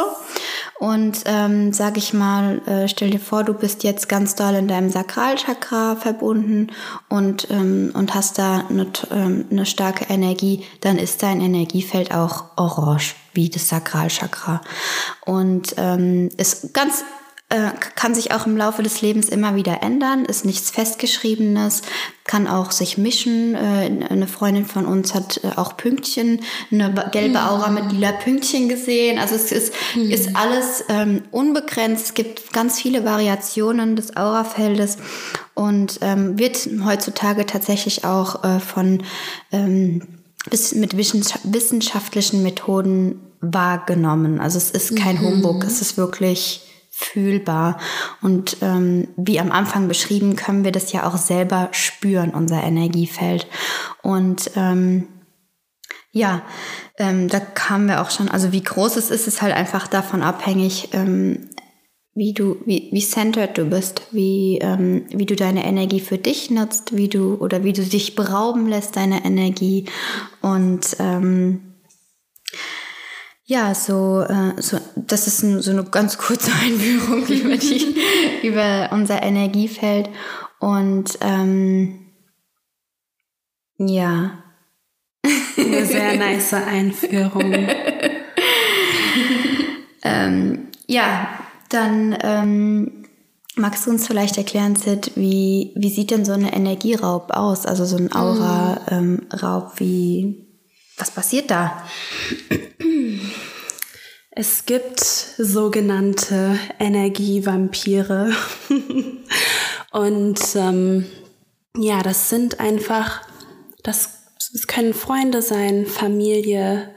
Und 0.78 1.22
ähm, 1.26 1.74
sage 1.74 1.98
ich 1.98 2.14
mal, 2.14 2.66
äh, 2.66 2.88
stell 2.88 3.10
dir 3.10 3.20
vor, 3.20 3.44
du 3.44 3.52
bist 3.52 3.84
jetzt 3.84 4.08
ganz 4.08 4.34
doll 4.34 4.54
in 4.54 4.66
deinem 4.66 4.88
Sakralchakra 4.90 5.96
verbunden 5.96 6.68
und, 7.10 7.48
ähm, 7.50 7.92
und 7.94 8.14
hast 8.14 8.38
da 8.38 8.66
eine, 8.68 8.86
ähm, 9.10 9.44
eine 9.50 9.66
starke 9.66 10.06
Energie, 10.08 10.64
dann 10.80 10.98
ist 10.98 11.22
dein 11.22 11.42
Energiefeld 11.42 12.12
auch 12.12 12.44
orange, 12.56 13.14
wie 13.34 13.50
das 13.50 13.68
Sakralchakra. 13.68 14.62
Und 15.26 15.74
ähm, 15.76 16.30
ist 16.38 16.72
ganz 16.72 17.04
äh, 17.48 17.70
kann 17.94 18.12
sich 18.12 18.32
auch 18.32 18.46
im 18.46 18.56
Laufe 18.56 18.82
des 18.82 19.02
Lebens 19.02 19.28
immer 19.28 19.54
wieder 19.54 19.80
ändern, 19.80 20.24
ist 20.24 20.44
nichts 20.44 20.70
Festgeschriebenes, 20.70 21.82
kann 22.24 22.48
auch 22.48 22.72
sich 22.72 22.98
mischen. 22.98 23.54
Äh, 23.54 24.04
eine 24.10 24.26
Freundin 24.26 24.64
von 24.64 24.84
uns 24.84 25.14
hat 25.14 25.40
äh, 25.44 25.50
auch 25.54 25.76
Pünktchen, 25.76 26.40
eine 26.72 26.92
gelbe 27.12 27.44
Aura 27.44 27.70
mit 27.70 27.92
lila 27.92 28.10
Pünktchen 28.10 28.68
gesehen. 28.68 29.20
Also 29.20 29.36
es 29.36 29.52
ist, 29.52 29.72
mhm. 29.94 30.10
ist 30.10 30.34
alles 30.34 30.84
ähm, 30.88 31.22
unbegrenzt. 31.30 32.06
Es 32.06 32.14
gibt 32.14 32.52
ganz 32.52 32.80
viele 32.80 33.04
Variationen 33.04 33.94
des 33.94 34.16
Aurafeldes 34.16 34.98
und 35.54 36.00
ähm, 36.00 36.36
wird 36.40 36.68
heutzutage 36.84 37.46
tatsächlich 37.46 38.04
auch 38.04 38.42
äh, 38.42 38.58
von 38.58 39.04
ähm, 39.52 40.02
bis 40.50 40.74
mit 40.74 40.96
wissenschaftlichen 40.96 42.42
Methoden 42.42 43.20
wahrgenommen. 43.40 44.40
Also 44.40 44.58
es 44.58 44.72
ist 44.72 44.96
kein 44.96 45.16
mhm. 45.16 45.26
Humbug, 45.26 45.64
es 45.64 45.80
ist 45.80 45.96
wirklich 45.96 46.65
fühlbar. 46.98 47.78
Und 48.22 48.56
ähm, 48.62 49.08
wie 49.18 49.38
am 49.38 49.52
Anfang 49.52 49.86
beschrieben, 49.86 50.34
können 50.34 50.64
wir 50.64 50.72
das 50.72 50.92
ja 50.92 51.06
auch 51.06 51.18
selber 51.18 51.68
spüren, 51.72 52.30
unser 52.30 52.62
Energiefeld. 52.62 53.46
Und 54.02 54.50
ähm, 54.56 55.06
ja, 56.10 56.40
ähm, 56.96 57.28
da 57.28 57.38
kamen 57.38 57.88
wir 57.88 58.00
auch 58.00 58.10
schon, 58.10 58.30
also 58.30 58.50
wie 58.50 58.62
groß 58.62 58.96
es 58.96 59.10
ist, 59.10 59.28
ist 59.28 59.42
halt 59.42 59.54
einfach 59.54 59.88
davon 59.88 60.22
abhängig, 60.22 60.88
ähm, 60.94 61.50
wie 62.14 62.32
du, 62.32 62.56
wie, 62.64 62.88
wie 62.92 63.04
centered 63.04 63.58
du 63.58 63.66
bist, 63.66 64.00
wie, 64.12 64.58
ähm, 64.62 65.04
wie 65.10 65.26
du 65.26 65.36
deine 65.36 65.66
Energie 65.66 66.00
für 66.00 66.16
dich 66.16 66.50
nutzt, 66.50 66.96
wie 66.96 67.08
du 67.08 67.34
oder 67.34 67.62
wie 67.62 67.74
du 67.74 67.82
dich 67.82 68.14
berauben 68.14 68.66
lässt, 68.68 68.96
deine 68.96 69.26
Energie. 69.26 69.84
Und 70.40 70.96
ähm, 70.98 71.74
ja, 73.46 73.74
so, 73.74 74.22
äh, 74.22 74.60
so 74.60 74.78
das 74.96 75.28
ist 75.28 75.42
ein, 75.42 75.62
so 75.62 75.70
eine 75.70 75.84
ganz 75.84 76.18
kurze 76.18 76.50
Einführung 76.62 77.24
über, 77.26 77.56
die, 77.56 77.96
über 78.42 78.90
unser 78.92 79.22
Energiefeld. 79.22 80.10
Und 80.58 81.16
ähm, 81.20 82.06
ja. 83.78 84.42
Eine 85.56 85.86
sehr 85.86 86.16
nice 86.16 86.54
Einführung. 86.54 87.52
ähm, 90.02 90.68
ja, 90.86 91.28
dann 91.68 92.16
ähm, 92.22 93.04
magst 93.54 93.86
du 93.86 93.90
uns 93.90 94.06
vielleicht 94.06 94.38
erklären, 94.38 94.76
Sid, 94.76 95.12
wie, 95.14 95.72
wie 95.76 95.90
sieht 95.90 96.10
denn 96.10 96.24
so 96.24 96.32
eine 96.32 96.52
Energieraub 96.52 97.30
aus? 97.30 97.64
Also 97.66 97.84
so 97.84 97.96
ein 97.96 98.12
Aura-Raub, 98.12 98.90
mm. 98.90 99.72
ähm, 99.72 99.78
wie, 99.78 100.45
was 100.96 101.10
passiert 101.10 101.50
da? 101.50 101.82
Es 104.30 104.66
gibt 104.66 105.00
sogenannte 105.00 106.58
Energievampire. 106.78 108.32
Und 109.92 110.40
ähm, 110.56 111.06
ja, 111.76 112.02
das 112.02 112.28
sind 112.28 112.60
einfach, 112.60 113.22
das, 113.82 114.24
das 114.52 114.66
können 114.66 114.92
Freunde 114.92 115.40
sein, 115.40 115.86
Familie, 115.86 116.94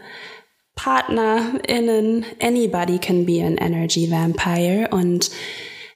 PartnerInnen, 0.75 2.25
anybody 2.41 3.00
can 3.00 3.25
be 3.25 3.44
an 3.44 3.58
energy 3.58 4.12
vampire. 4.12 4.89
Und 4.91 5.32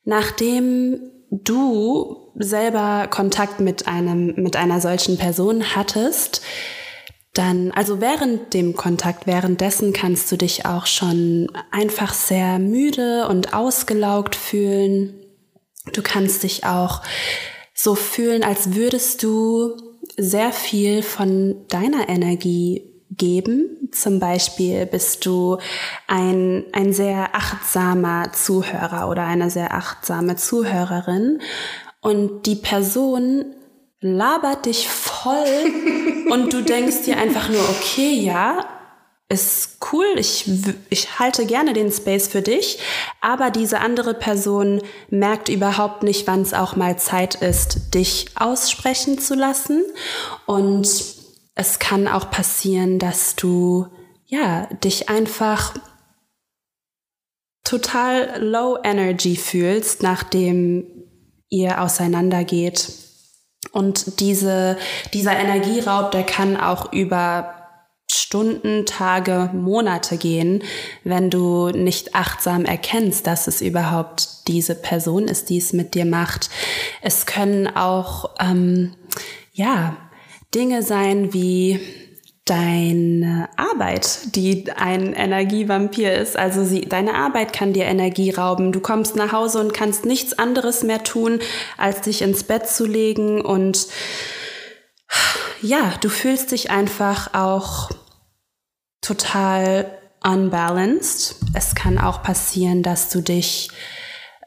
nachdem 0.06 1.12
du 1.30 2.32
selber 2.36 3.08
Kontakt 3.10 3.60
mit 3.60 3.88
einem, 3.88 4.34
mit 4.36 4.56
einer 4.56 4.80
solchen 4.82 5.18
Person 5.18 5.76
hattest, 5.76 6.42
dann, 7.34 7.72
also 7.72 8.00
während 8.00 8.54
dem 8.54 8.76
Kontakt, 8.76 9.26
währenddessen 9.26 9.92
kannst 9.92 10.32
du 10.32 10.38
dich 10.38 10.66
auch 10.66 10.86
schon 10.86 11.52
einfach 11.72 12.14
sehr 12.14 12.60
müde 12.60 13.28
und 13.28 13.54
ausgelaugt 13.54 14.36
fühlen. 14.36 15.16
Du 15.94 16.04
kannst 16.04 16.44
dich 16.44 16.64
auch 16.64 17.02
so 17.74 17.96
fühlen, 17.96 18.44
als 18.44 18.76
würdest 18.76 19.24
du 19.24 19.76
sehr 20.16 20.52
viel 20.52 21.02
von 21.02 21.66
deiner 21.70 22.08
Energie 22.08 22.94
geben. 23.10 23.90
Zum 23.92 24.20
Beispiel 24.20 24.86
bist 24.86 25.26
du 25.26 25.58
ein, 26.08 26.66
ein 26.72 26.94
sehr 26.94 27.36
achtsamer 27.36 28.32
Zuhörer 28.32 29.10
oder 29.10 29.26
eine 29.26 29.50
sehr 29.50 29.74
achtsame 29.74 30.36
Zuhörerin 30.36 31.40
und 32.02 32.46
die 32.46 32.56
Person 32.56 33.56
labert 34.04 34.66
dich 34.66 34.90
voll 34.90 35.72
und 36.30 36.52
du 36.52 36.62
denkst 36.62 37.04
dir 37.06 37.18
einfach 37.18 37.50
nur, 37.50 37.62
okay, 37.70 38.12
ja, 38.12 38.68
ist 39.30 39.78
cool, 39.92 40.06
ich, 40.18 40.50
ich 40.90 41.18
halte 41.18 41.46
gerne 41.46 41.74
den 41.74 41.92
Space 41.92 42.28
für 42.28 42.42
dich, 42.42 42.80
aber 43.22 43.50
diese 43.50 43.80
andere 43.80 44.14
Person 44.14 44.82
merkt 45.10 45.50
überhaupt 45.50 46.04
nicht, 46.04 46.28
wann 46.28 46.42
es 46.42 46.54
auch 46.54 46.76
mal 46.76 47.00
Zeit 47.00 47.36
ist, 47.36 47.96
dich 47.96 48.28
aussprechen 48.36 49.18
zu 49.18 49.34
lassen. 49.34 49.84
Und 50.46 50.88
es 51.56 51.80
kann 51.80 52.08
auch 52.08 52.30
passieren, 52.30 53.00
dass 53.00 53.36
du, 53.36 53.88
ja, 54.26 54.68
dich 54.84 55.10
einfach 55.10 55.74
total 57.64 58.44
low 58.44 58.78
energy 58.84 59.38
fühlst, 59.38 60.04
nachdem 60.04 60.86
ihr 61.50 61.82
auseinandergeht 61.82 63.03
und 63.72 64.20
diese, 64.20 64.78
dieser 65.14 65.38
Energieraub, 65.38 66.12
der 66.12 66.24
kann 66.24 66.58
auch 66.58 66.92
über 66.92 67.56
Stunden, 68.12 68.86
Tage, 68.86 69.50
Monate 69.54 70.18
gehen, 70.18 70.64
wenn 71.04 71.30
du 71.30 71.70
nicht 71.70 72.16
achtsam 72.16 72.66
erkennst, 72.66 73.26
dass 73.28 73.48
es 73.48 73.62
überhaupt 73.62 74.48
diese 74.48 74.76
Person 74.76 75.28
ist, 75.28 75.50
die 75.50 75.58
es 75.58 75.74
mit 75.74 75.96
dir 75.96 76.06
macht. 76.06 76.50
Es 77.02 77.26
können 77.26 77.68
auch, 77.68 78.32
ähm, 78.40 78.96
ja, 79.54 79.98
Dinge 80.54 80.84
sein 80.84 81.34
wie 81.34 81.80
deine 82.46 83.48
Arbeit, 83.56 84.36
die 84.36 84.70
ein 84.76 85.14
Energievampir 85.14 86.14
ist. 86.14 86.38
Also 86.38 86.66
sie, 86.66 86.82
deine 86.82 87.16
Arbeit 87.16 87.54
kann 87.54 87.72
dir 87.72 87.86
Energie 87.86 88.32
rauben. 88.32 88.74
Du 88.74 88.82
kommst 88.82 89.16
nach 89.16 89.32
Hause 89.32 89.60
und 89.60 89.74
kannst 89.74 90.06
nichts 90.06 90.38
anderes 90.38 90.84
mehr 90.84 91.04
tun, 91.04 91.40
als 91.78 92.02
dich 92.02 92.22
ins 92.22 92.44
Bett 92.44 92.68
zu 92.68 92.86
legen 92.86 93.42
und 93.42 93.88
ja, 95.62 95.94
du 96.02 96.10
fühlst 96.10 96.52
dich 96.52 96.72
einfach 96.72 97.34
auch 97.34 97.90
total 99.00 99.98
unbalanced. 100.22 101.36
Es 101.54 101.76
kann 101.76 101.98
auch 101.98 102.24
passieren, 102.24 102.84
dass 102.84 103.10
du 103.10 103.22
dich, 103.22 103.70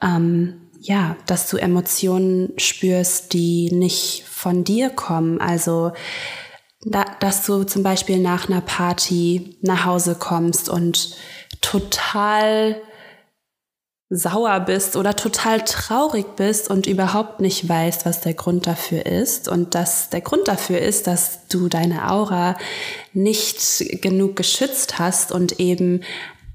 ähm, 0.03 0.69
ja, 0.79 1.17
dass 1.27 1.49
du 1.49 1.57
Emotionen 1.57 2.53
spürst, 2.59 3.33
die 3.33 3.71
nicht 3.73 4.25
von 4.31 4.65
dir 4.65 4.91
kommen. 4.91 5.41
Also 5.41 5.93
da, 6.85 7.05
dass 7.21 7.47
du 7.47 7.65
zum 7.65 7.83
Beispiel 7.83 8.19
nach 8.19 8.49
einer 8.49 8.61
Party 8.61 9.59
nach 9.63 9.85
Hause 9.85 10.17
kommst 10.19 10.69
und 10.69 11.17
total 11.61 12.81
sauer 14.09 14.61
bist 14.61 14.95
oder 14.95 15.17
total 15.17 15.63
traurig 15.63 16.37
bist 16.37 16.71
und 16.71 16.87
überhaupt 16.87 17.41
nicht 17.41 17.69
weißt, 17.69 18.07
was 18.07 18.21
der 18.21 18.35
Grund 18.35 18.67
dafür 18.67 19.05
ist. 19.05 19.49
Und 19.49 19.75
dass 19.75 20.11
der 20.11 20.21
Grund 20.21 20.47
dafür 20.47 20.79
ist, 20.79 21.09
dass 21.09 21.49
du 21.49 21.69
deine 21.69 22.11
Aura 22.11 22.57
nicht 23.13 24.03
genug 24.03 24.37
geschützt 24.37 25.01
hast 25.01 25.33
und 25.33 25.59
eben 25.59 26.03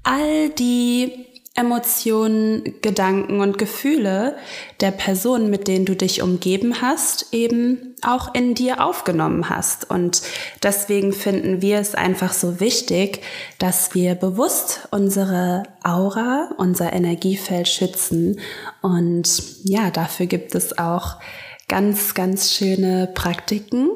all 0.02 0.48
die 0.50 1.26
Emotionen, 1.54 2.80
Gedanken 2.80 3.40
und 3.40 3.58
Gefühle 3.58 4.36
der 4.80 4.90
Personen, 4.90 5.50
mit 5.50 5.68
denen 5.68 5.84
du 5.84 5.94
dich 5.94 6.22
umgeben 6.22 6.80
hast, 6.80 7.26
eben 7.32 7.94
auch 8.00 8.34
in 8.34 8.54
dir 8.54 8.82
aufgenommen 8.82 9.50
hast. 9.50 9.90
Und 9.90 10.22
deswegen 10.62 11.12
finden 11.12 11.60
wir 11.60 11.78
es 11.78 11.94
einfach 11.94 12.32
so 12.32 12.58
wichtig, 12.58 13.20
dass 13.58 13.94
wir 13.94 14.14
bewusst 14.14 14.88
unsere 14.92 15.64
Aura, 15.84 16.52
unser 16.56 16.94
Energiefeld 16.94 17.68
schützen. 17.68 18.40
Und 18.80 19.42
ja, 19.64 19.90
dafür 19.90 20.24
gibt 20.24 20.54
es 20.54 20.78
auch 20.78 21.18
ganz, 21.68 22.14
ganz 22.14 22.52
schöne 22.52 23.10
Praktiken. 23.12 23.90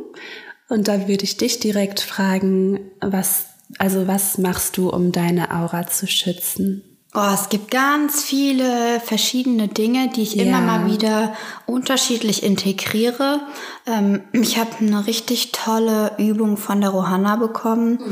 Und 0.68 0.88
da 0.88 1.08
würde 1.08 1.24
ich 1.24 1.38
dich 1.38 1.58
direkt 1.58 2.00
fragen, 2.00 2.90
was, 3.00 3.46
also 3.78 4.06
was 4.06 4.36
machst 4.36 4.76
du, 4.76 4.90
um 4.90 5.10
deine 5.10 5.54
Aura 5.54 5.86
zu 5.86 6.06
schützen? 6.06 6.85
Oh, 7.18 7.32
es 7.32 7.48
gibt 7.48 7.70
ganz 7.70 8.22
viele 8.22 9.00
verschiedene 9.00 9.68
Dinge, 9.68 10.10
die 10.14 10.22
ich 10.22 10.34
ja. 10.34 10.42
immer 10.42 10.60
mal 10.60 10.84
wieder 10.84 11.34
unterschiedlich 11.64 12.42
integriere. 12.42 13.40
Ähm, 13.86 14.24
ich 14.32 14.58
habe 14.58 14.72
eine 14.80 15.06
richtig 15.06 15.52
tolle 15.52 16.12
Übung 16.18 16.58
von 16.58 16.82
der 16.82 16.90
Rohanna 16.90 17.36
bekommen, 17.36 17.92
mhm. 17.92 18.10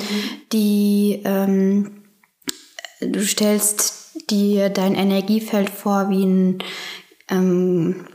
die 0.52 1.20
ähm, 1.26 2.02
du 3.02 3.20
stellst 3.20 4.30
dir 4.30 4.70
dein 4.70 4.94
Energiefeld 4.94 5.68
vor 5.68 6.08
wie 6.08 6.24
ein 6.24 6.58
ähm, 7.28 8.06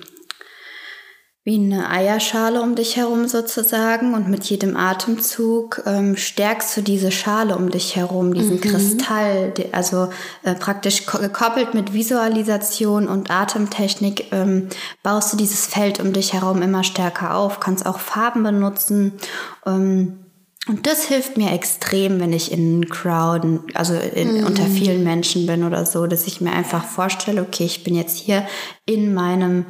wie 1.49 1.55
eine 1.55 1.89
Eierschale 1.89 2.61
um 2.61 2.75
dich 2.75 2.95
herum 2.95 3.27
sozusagen 3.27 4.13
und 4.13 4.29
mit 4.29 4.43
jedem 4.43 4.77
Atemzug 4.77 5.81
ähm, 5.87 6.15
stärkst 6.15 6.77
du 6.77 6.81
diese 6.81 7.11
Schale 7.11 7.57
um 7.57 7.71
dich 7.71 7.95
herum, 7.95 8.35
diesen 8.35 8.57
mhm. 8.57 8.61
Kristall, 8.61 9.53
also 9.71 10.09
äh, 10.43 10.53
praktisch 10.53 11.07
gekoppelt 11.07 11.73
mit 11.73 11.91
Visualisation 11.91 13.07
und 13.07 13.31
Atemtechnik 13.31 14.31
ähm, 14.31 14.67
baust 15.01 15.33
du 15.33 15.37
dieses 15.37 15.65
Feld 15.65 15.99
um 15.99 16.13
dich 16.13 16.33
herum 16.33 16.61
immer 16.61 16.83
stärker 16.83 17.35
auf, 17.35 17.59
kannst 17.59 17.87
auch 17.87 17.97
Farben 17.97 18.43
benutzen. 18.43 19.13
Ähm, 19.65 20.25
und 20.67 20.85
das 20.85 21.05
hilft 21.05 21.35
mir 21.35 21.51
extrem, 21.51 22.19
wenn 22.19 22.31
ich 22.31 22.51
in 22.51 22.89
Crowden, 22.89 23.61
also 23.73 23.95
in, 23.95 24.41
mhm. 24.41 24.45
unter 24.45 24.65
vielen 24.65 25.03
Menschen 25.03 25.47
bin 25.47 25.63
oder 25.63 25.87
so, 25.87 26.05
dass 26.05 26.27
ich 26.27 26.41
mir 26.41 26.51
einfach 26.51 26.85
vorstelle, 26.85 27.41
okay, 27.41 27.65
ich 27.65 27.83
bin 27.83 27.95
jetzt 27.95 28.19
hier 28.19 28.45
in 28.85 29.15
meinem 29.15 29.65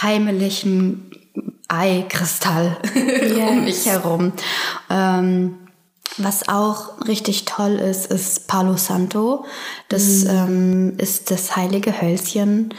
heimlichen 0.00 1.10
Eikristall 1.72 2.76
yes. 2.94 3.48
um 3.50 3.64
mich 3.64 3.86
herum. 3.86 4.32
Ähm, 4.90 5.58
was 6.18 6.48
auch 6.48 7.06
richtig 7.08 7.46
toll 7.46 7.76
ist, 7.76 8.06
ist 8.10 8.46
Palo 8.46 8.76
Santo. 8.76 9.46
Das 9.88 10.24
mhm. 10.24 10.30
ähm, 10.30 10.94
ist 10.98 11.30
das 11.30 11.56
heilige 11.56 12.02
Hölzchen, 12.02 12.74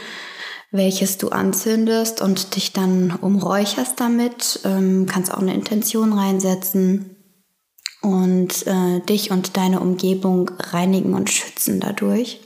welches 0.70 1.18
du 1.18 1.30
anzündest 1.30 2.22
und 2.22 2.54
dich 2.54 2.72
dann 2.72 3.10
umräucherst 3.20 3.98
damit. 3.98 4.60
Ähm, 4.64 5.06
kannst 5.10 5.34
auch 5.34 5.38
eine 5.38 5.54
Intention 5.54 6.12
reinsetzen 6.12 7.16
und 8.02 8.66
äh, 8.66 9.00
dich 9.00 9.32
und 9.32 9.56
deine 9.56 9.80
Umgebung 9.80 10.50
reinigen 10.58 11.14
und 11.14 11.30
schützen 11.30 11.80
dadurch. 11.80 12.40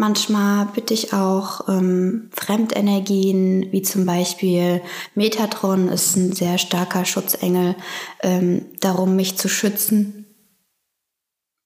Manchmal 0.00 0.66
bitte 0.66 0.94
ich 0.94 1.12
auch 1.12 1.68
ähm, 1.68 2.30
Fremdenergien, 2.32 3.72
wie 3.72 3.82
zum 3.82 4.06
Beispiel 4.06 4.80
Metatron 5.16 5.88
ist 5.88 6.14
ein 6.16 6.32
sehr 6.32 6.56
starker 6.56 7.04
Schutzengel, 7.04 7.74
ähm, 8.22 8.66
darum 8.80 9.16
mich 9.16 9.36
zu 9.36 9.48
schützen. 9.48 10.24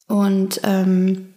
Und 0.08 0.62
ähm, 0.64 1.34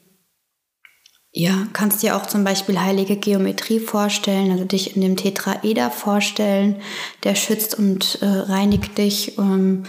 ja, 1.34 1.68
kannst 1.74 2.02
dir 2.02 2.16
auch 2.16 2.28
zum 2.28 2.46
Beispiel 2.46 2.80
heilige 2.80 3.18
Geometrie 3.18 3.82
vorstellen, 3.82 4.52
also 4.52 4.64
dich 4.64 4.96
in 4.96 5.02
dem 5.02 5.18
Tetraeder 5.18 5.92
vorstellen, 5.92 6.82
der 7.26 7.36
schützt 7.36 7.78
und 7.78 8.20
äh, 8.22 8.26
reinigt 8.26 8.98
dich. 8.98 9.38
Ähm, 9.38 9.84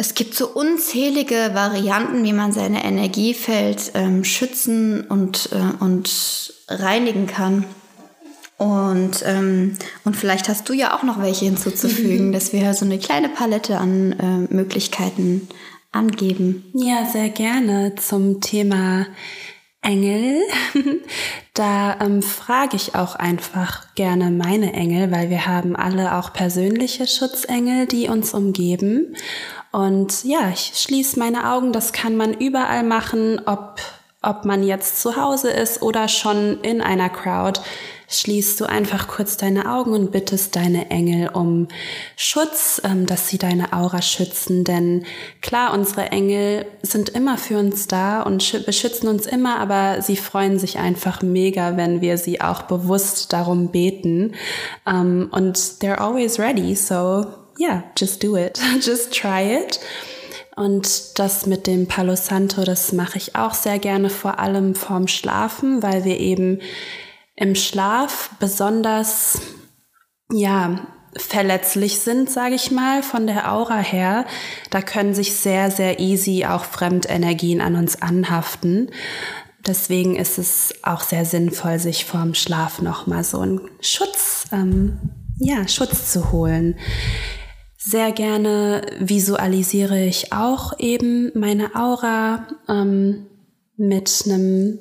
es 0.00 0.14
gibt 0.14 0.34
so 0.34 0.48
unzählige 0.48 1.50
Varianten, 1.54 2.22
wie 2.22 2.32
man 2.32 2.52
seine 2.52 2.84
Energiefeld 2.84 3.90
ähm, 3.94 4.22
schützen 4.22 5.02
und, 5.02 5.50
äh, 5.52 5.82
und 5.82 6.54
reinigen 6.68 7.26
kann. 7.26 7.64
Und, 8.58 9.24
ähm, 9.26 9.74
und 10.04 10.16
vielleicht 10.16 10.48
hast 10.48 10.68
du 10.68 10.72
ja 10.72 10.96
auch 10.96 11.02
noch 11.02 11.20
welche 11.20 11.46
hinzuzufügen, 11.46 12.32
dass 12.32 12.52
wir 12.52 12.72
so 12.74 12.84
eine 12.84 12.98
kleine 12.98 13.28
Palette 13.28 13.78
an 13.78 14.12
äh, 14.12 14.54
Möglichkeiten 14.54 15.48
angeben. 15.90 16.64
Ja, 16.74 17.04
sehr 17.04 17.28
gerne 17.28 17.96
zum 17.96 18.40
Thema 18.40 19.06
Engel. 19.80 20.42
da 21.54 21.98
ähm, 22.00 22.22
frage 22.22 22.76
ich 22.76 22.94
auch 22.94 23.16
einfach 23.16 23.94
gerne 23.96 24.30
meine 24.30 24.72
Engel, 24.74 25.10
weil 25.10 25.28
wir 25.30 25.46
haben 25.46 25.74
alle 25.74 26.16
auch 26.16 26.32
persönliche 26.32 27.08
Schutzengel, 27.08 27.86
die 27.86 28.08
uns 28.08 28.34
umgeben. 28.34 29.16
Und 29.78 30.24
ja, 30.24 30.50
ich 30.52 30.72
schließe 30.74 31.20
meine 31.20 31.52
Augen. 31.52 31.72
Das 31.72 31.92
kann 31.92 32.16
man 32.16 32.34
überall 32.34 32.82
machen, 32.82 33.40
ob, 33.46 33.80
ob 34.22 34.44
man 34.44 34.64
jetzt 34.64 35.00
zu 35.00 35.14
Hause 35.14 35.50
ist 35.50 35.82
oder 35.82 36.08
schon 36.08 36.60
in 36.62 36.80
einer 36.80 37.08
Crowd. 37.08 37.60
Schließt 38.08 38.58
du 38.60 38.64
einfach 38.64 39.06
kurz 39.06 39.36
deine 39.36 39.70
Augen 39.70 39.92
und 39.92 40.10
bittest 40.10 40.56
deine 40.56 40.90
Engel 40.90 41.28
um 41.28 41.68
Schutz, 42.16 42.80
ähm, 42.82 43.06
dass 43.06 43.28
sie 43.28 43.38
deine 43.38 43.72
Aura 43.72 44.02
schützen. 44.02 44.64
Denn 44.64 45.04
klar, 45.42 45.72
unsere 45.74 46.10
Engel 46.10 46.66
sind 46.82 47.10
immer 47.10 47.38
für 47.38 47.58
uns 47.58 47.86
da 47.86 48.22
und 48.22 48.66
beschützen 48.66 49.08
uns 49.08 49.26
immer, 49.26 49.60
aber 49.60 50.02
sie 50.02 50.16
freuen 50.16 50.58
sich 50.58 50.78
einfach 50.78 51.22
mega, 51.22 51.76
wenn 51.76 52.00
wir 52.00 52.18
sie 52.18 52.40
auch 52.40 52.62
bewusst 52.62 53.32
darum 53.32 53.70
beten. 53.70 54.34
Ähm, 54.88 55.28
und 55.30 55.56
they're 55.56 55.98
always 55.98 56.40
ready. 56.40 56.74
So 56.74 57.26
ja, 57.58 57.84
just 57.96 58.22
do 58.22 58.36
it, 58.36 58.58
just 58.80 59.12
try 59.12 59.58
it. 59.58 59.80
Und 60.56 61.18
das 61.18 61.46
mit 61.46 61.66
dem 61.66 61.86
Palo 61.86 62.16
Santo, 62.16 62.64
das 62.64 62.92
mache 62.92 63.18
ich 63.18 63.36
auch 63.36 63.54
sehr 63.54 63.78
gerne, 63.78 64.10
vor 64.10 64.40
allem 64.40 64.74
vorm 64.74 65.06
Schlafen, 65.06 65.82
weil 65.82 66.04
wir 66.04 66.18
eben 66.18 66.60
im 67.36 67.54
Schlaf 67.54 68.30
besonders, 68.40 69.40
ja, 70.32 70.80
verletzlich 71.16 72.00
sind, 72.00 72.30
sage 72.30 72.54
ich 72.54 72.70
mal, 72.70 73.02
von 73.02 73.26
der 73.26 73.52
Aura 73.52 73.78
her. 73.78 74.26
Da 74.70 74.82
können 74.82 75.14
sich 75.14 75.34
sehr, 75.36 75.70
sehr 75.70 76.00
easy 76.00 76.44
auch 76.44 76.64
Fremdenergien 76.64 77.60
an 77.60 77.76
uns 77.76 78.02
anhaften. 78.02 78.90
Deswegen 79.66 80.16
ist 80.16 80.38
es 80.38 80.74
auch 80.82 81.00
sehr 81.02 81.24
sinnvoll, 81.24 81.78
sich 81.78 82.04
vorm 82.04 82.34
Schlaf 82.34 82.82
nochmal 82.82 83.24
so 83.24 83.40
einen 83.40 83.60
Schutz, 83.80 84.46
ähm, 84.52 84.98
ja, 85.38 85.68
Schutz 85.68 86.12
zu 86.12 86.32
holen. 86.32 86.76
Sehr 87.80 88.10
gerne 88.10 88.82
visualisiere 88.98 90.04
ich 90.04 90.32
auch 90.32 90.76
eben 90.80 91.30
meine 91.38 91.76
Aura 91.76 92.48
ähm, 92.68 93.28
mit 93.76 94.24
einem 94.26 94.80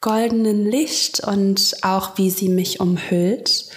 goldenen 0.00 0.64
Licht 0.64 1.20
und 1.20 1.76
auch 1.82 2.16
wie 2.16 2.30
sie 2.30 2.48
mich 2.48 2.80
umhüllt 2.80 3.68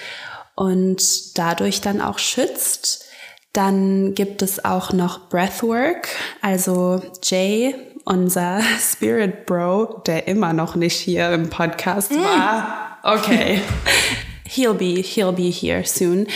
und 0.55 1.37
dadurch 1.37 1.81
dann 1.81 1.99
auch 1.99 2.19
schützt. 2.19 3.05
Dann 3.51 4.13
gibt 4.15 4.41
es 4.41 4.63
auch 4.63 4.93
noch 4.93 5.27
Breathwork, 5.27 6.07
also 6.41 7.01
Jay, 7.21 7.75
unser 8.05 8.61
Spirit 8.79 9.45
Bro, 9.45 10.03
der 10.07 10.29
immer 10.29 10.53
noch 10.53 10.75
nicht 10.75 10.95
hier 10.95 11.31
im 11.31 11.49
Podcast 11.49 12.11
mm. 12.11 12.23
war. 12.23 12.97
Okay. 13.03 13.59
He'll 14.47 14.73
be, 14.73 15.01
he'll 15.01 15.33
be 15.33 15.49
here 15.49 15.83
soon. 15.85 16.27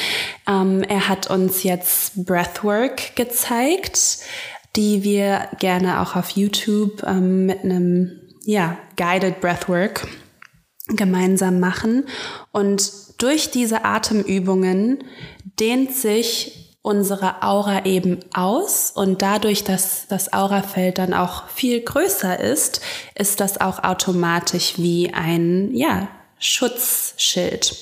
Ähm, 0.47 0.83
er 0.83 1.07
hat 1.07 1.29
uns 1.29 1.63
jetzt 1.63 2.25
Breathwork 2.25 3.15
gezeigt, 3.15 4.19
die 4.75 5.03
wir 5.03 5.47
gerne 5.59 6.01
auch 6.01 6.15
auf 6.15 6.31
YouTube 6.31 7.03
ähm, 7.03 7.45
mit 7.45 7.63
einem, 7.63 8.19
ja, 8.43 8.77
guided 8.97 9.41
Breathwork 9.41 10.07
gemeinsam 10.87 11.59
machen. 11.59 12.05
Und 12.51 12.91
durch 13.21 13.51
diese 13.51 13.85
Atemübungen 13.85 15.03
dehnt 15.59 15.93
sich 15.93 16.61
unsere 16.81 17.43
Aura 17.43 17.85
eben 17.85 18.19
aus 18.33 18.91
und 18.91 19.21
dadurch, 19.21 19.63
dass 19.63 20.07
das 20.07 20.33
Aurafeld 20.33 20.97
dann 20.97 21.13
auch 21.13 21.47
viel 21.47 21.81
größer 21.81 22.39
ist, 22.39 22.81
ist 23.13 23.39
das 23.39 23.61
auch 23.61 23.83
automatisch 23.83 24.73
wie 24.77 25.13
ein, 25.13 25.75
ja, 25.75 26.07
Schutzschild. 26.41 27.75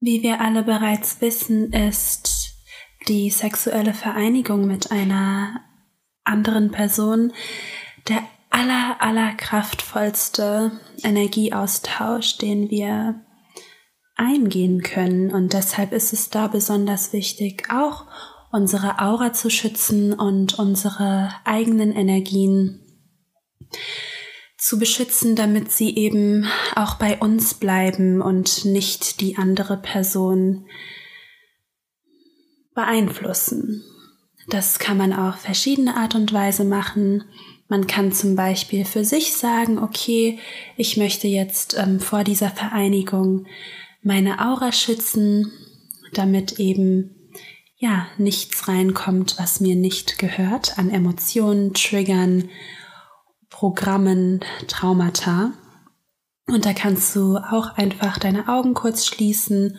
Wie 0.00 0.22
wir 0.22 0.40
alle 0.40 0.62
bereits 0.62 1.20
wissen, 1.20 1.72
ist 1.74 2.54
die 3.06 3.28
sexuelle 3.28 3.92
Vereinigung 3.92 4.66
mit 4.66 4.90
einer 4.90 5.60
anderen 6.24 6.70
Person 6.70 7.34
der 8.08 8.22
aller, 8.48 8.96
aller 9.00 9.34
kraftvollste 9.34 10.72
Energieaustausch, 11.04 12.38
den 12.38 12.70
wir 12.70 13.20
eingehen 14.16 14.82
können. 14.82 15.32
Und 15.32 15.52
deshalb 15.52 15.92
ist 15.92 16.14
es 16.14 16.30
da 16.30 16.46
besonders 16.46 17.12
wichtig, 17.12 17.68
auch 17.70 18.06
unsere 18.50 19.00
Aura 19.00 19.34
zu 19.34 19.50
schützen 19.50 20.14
und 20.14 20.58
unsere 20.58 21.30
eigenen 21.44 21.92
Energien 21.92 22.78
zu 24.62 24.78
beschützen, 24.78 25.34
damit 25.34 25.72
sie 25.72 25.96
eben 25.96 26.46
auch 26.76 26.94
bei 26.94 27.18
uns 27.18 27.54
bleiben 27.54 28.22
und 28.22 28.64
nicht 28.64 29.20
die 29.20 29.36
andere 29.36 29.76
Person 29.76 30.66
beeinflussen. 32.72 33.82
Das 34.46 34.78
kann 34.78 34.96
man 34.96 35.12
auf 35.12 35.34
verschiedene 35.34 35.96
Art 35.96 36.14
und 36.14 36.32
Weise 36.32 36.64
machen. 36.64 37.24
Man 37.66 37.88
kann 37.88 38.12
zum 38.12 38.36
Beispiel 38.36 38.84
für 38.84 39.04
sich 39.04 39.34
sagen, 39.34 39.80
okay, 39.80 40.38
ich 40.76 40.96
möchte 40.96 41.26
jetzt 41.26 41.76
ähm, 41.76 41.98
vor 41.98 42.22
dieser 42.22 42.50
Vereinigung 42.50 43.46
meine 44.00 44.46
Aura 44.46 44.70
schützen, 44.70 45.50
damit 46.12 46.60
eben 46.60 47.32
ja 47.78 48.06
nichts 48.16 48.68
reinkommt, 48.68 49.34
was 49.38 49.58
mir 49.58 49.74
nicht 49.74 50.20
gehört, 50.20 50.78
an 50.78 50.88
Emotionen, 50.88 51.74
Triggern 51.74 52.48
Programmen 53.62 54.40
Traumata. 54.66 55.52
Und 56.48 56.66
da 56.66 56.72
kannst 56.72 57.14
du 57.14 57.36
auch 57.36 57.76
einfach 57.76 58.18
deine 58.18 58.48
Augen 58.48 58.74
kurz 58.74 59.06
schließen 59.06 59.78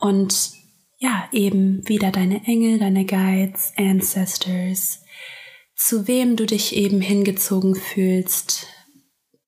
und 0.00 0.50
ja, 0.98 1.28
eben 1.30 1.88
wieder 1.88 2.10
deine 2.10 2.44
Engel, 2.44 2.80
deine 2.80 3.06
Guides, 3.06 3.72
Ancestors, 3.76 5.04
zu 5.76 6.08
wem 6.08 6.34
du 6.34 6.44
dich 6.44 6.74
eben 6.74 7.00
hingezogen 7.00 7.76
fühlst, 7.76 8.66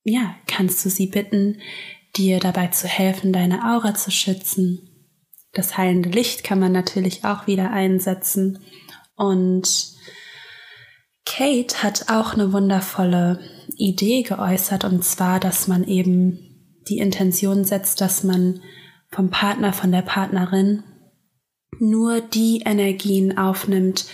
ja, 0.04 0.36
kannst 0.46 0.84
du 0.84 0.88
sie 0.88 1.08
bitten, 1.08 1.60
dir 2.16 2.38
dabei 2.38 2.68
zu 2.68 2.86
helfen, 2.86 3.32
deine 3.32 3.64
Aura 3.64 3.96
zu 3.96 4.12
schützen. 4.12 5.10
Das 5.54 5.76
heilende 5.76 6.10
Licht 6.10 6.44
kann 6.44 6.60
man 6.60 6.70
natürlich 6.70 7.24
auch 7.24 7.48
wieder 7.48 7.72
einsetzen. 7.72 8.60
Und 9.16 9.96
Kate 11.24 11.82
hat 11.82 12.08
auch 12.10 12.34
eine 12.34 12.52
wundervolle 12.52 13.55
Idee 13.76 14.22
geäußert, 14.22 14.84
und 14.84 15.04
zwar, 15.04 15.40
dass 15.40 15.68
man 15.68 15.84
eben 15.84 16.82
die 16.88 16.98
Intention 16.98 17.64
setzt, 17.64 18.00
dass 18.00 18.22
man 18.22 18.60
vom 19.10 19.30
Partner, 19.30 19.72
von 19.72 19.92
der 19.92 20.02
Partnerin 20.02 20.82
nur 21.78 22.20
die 22.20 22.62
Energien 22.64 23.36
aufnimmt, 23.36 24.06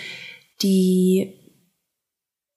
die 0.63 1.39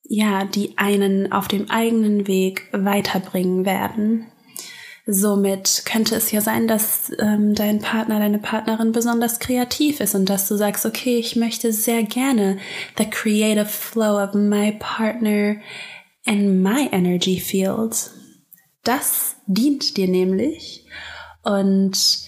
ja, 0.07 0.45
die 0.45 0.77
einen 0.77 1.31
auf 1.31 1.47
dem 1.47 1.69
eigenen 1.69 2.27
Weg 2.27 2.67
weiterbringen 2.71 3.65
werden. 3.65 4.27
Somit 5.07 5.83
könnte 5.85 6.15
es 6.15 6.31
ja 6.31 6.41
sein, 6.41 6.67
dass 6.67 7.11
ähm, 7.19 7.53
dein 7.53 7.79
Partner, 7.79 8.19
deine 8.19 8.39
Partnerin 8.39 8.91
besonders 8.91 9.39
kreativ 9.39 9.99
ist 9.99 10.15
und 10.15 10.29
dass 10.29 10.47
du 10.47 10.55
sagst, 10.55 10.85
okay, 10.85 11.17
ich 11.17 11.35
möchte 11.35 11.71
sehr 11.71 12.03
gerne 12.03 12.57
the 12.97 13.07
creative 13.07 13.65
flow 13.65 14.23
of 14.23 14.33
my 14.33 14.71
partner 14.79 15.57
and 16.25 16.63
my 16.63 16.89
energy 16.91 17.39
field. 17.39 18.11
Das 18.83 19.37
dient 19.47 19.97
dir 19.97 20.07
nämlich 20.07 20.85
und 21.43 22.25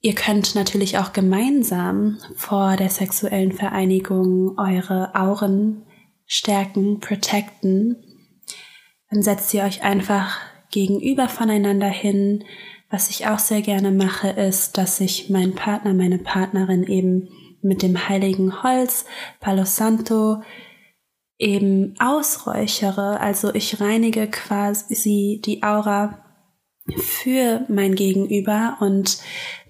ihr 0.00 0.14
könnt 0.14 0.54
natürlich 0.54 0.98
auch 0.98 1.12
gemeinsam 1.12 2.18
vor 2.36 2.76
der 2.76 2.90
sexuellen 2.90 3.52
Vereinigung 3.52 4.58
eure 4.58 5.14
Auren 5.14 5.84
stärken, 6.26 7.00
protecten. 7.00 7.96
Dann 9.10 9.22
setzt 9.22 9.54
ihr 9.54 9.62
euch 9.62 9.82
einfach 9.82 10.40
gegenüber 10.70 11.28
voneinander 11.28 11.88
hin. 11.88 12.44
Was 12.90 13.10
ich 13.10 13.26
auch 13.26 13.38
sehr 13.38 13.62
gerne 13.62 13.90
mache, 13.90 14.28
ist, 14.28 14.76
dass 14.78 15.00
ich 15.00 15.30
meinen 15.30 15.54
Partner, 15.54 15.94
meine 15.94 16.18
Partnerin 16.18 16.84
eben 16.84 17.28
mit 17.62 17.82
dem 17.82 18.08
heiligen 18.08 18.62
Holz, 18.62 19.06
Palo 19.40 19.64
Santo, 19.64 20.42
eben 21.38 21.94
ausräuchere. 21.98 23.20
Also 23.20 23.54
ich 23.54 23.80
reinige 23.80 24.28
quasi 24.28 25.40
die 25.44 25.62
Aura 25.62 26.22
für 26.96 27.64
mein 27.68 27.94
Gegenüber 27.94 28.78
und 28.80 29.18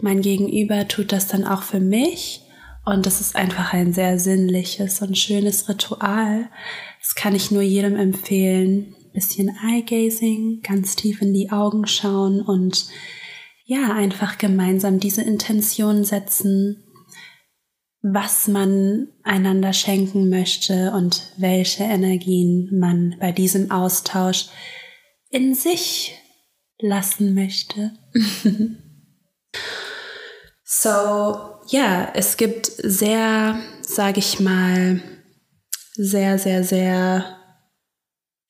mein 0.00 0.20
Gegenüber 0.20 0.87
tut 0.87 1.12
das 1.12 1.29
dann 1.29 1.44
auch 1.44 1.62
für 1.62 1.81
mich. 1.81 2.42
Und 2.85 3.07
das 3.07 3.20
ist 3.20 3.35
einfach 3.35 3.72
ein 3.72 3.92
sehr 3.92 4.18
sinnliches 4.18 5.02
und 5.02 5.18
schönes 5.18 5.68
Ritual. 5.68 6.48
Das 7.00 7.14
kann 7.14 7.35
ich 7.35 7.50
nur 7.50 7.62
jedem 7.62 7.96
empfehlen 7.96 8.94
bisschen 9.16 9.48
Eye-Gazing, 9.48 10.61
ganz 10.62 10.94
tief 10.94 11.22
in 11.22 11.33
die 11.33 11.50
Augen 11.50 11.87
schauen 11.87 12.42
und 12.42 12.87
ja, 13.64 13.94
einfach 13.94 14.37
gemeinsam 14.37 15.00
diese 15.00 15.22
Intention 15.22 16.05
setzen, 16.05 16.85
was 18.02 18.48
man 18.48 19.09
einander 19.22 19.72
schenken 19.72 20.28
möchte 20.28 20.92
und 20.92 21.32
welche 21.37 21.85
Energien 21.85 22.78
man 22.78 23.16
bei 23.18 23.32
diesem 23.32 23.70
Austausch 23.70 24.46
in 25.30 25.54
sich 25.54 26.14
lassen 26.78 27.35
möchte. 27.35 27.92
so, 30.64 30.90
ja, 31.68 32.12
es 32.14 32.37
gibt 32.37 32.66
sehr, 32.66 33.59
sage 33.82 34.20
ich 34.20 34.40
mal, 34.40 35.00
sehr, 35.94 36.38
sehr, 36.38 36.62
sehr 36.62 37.37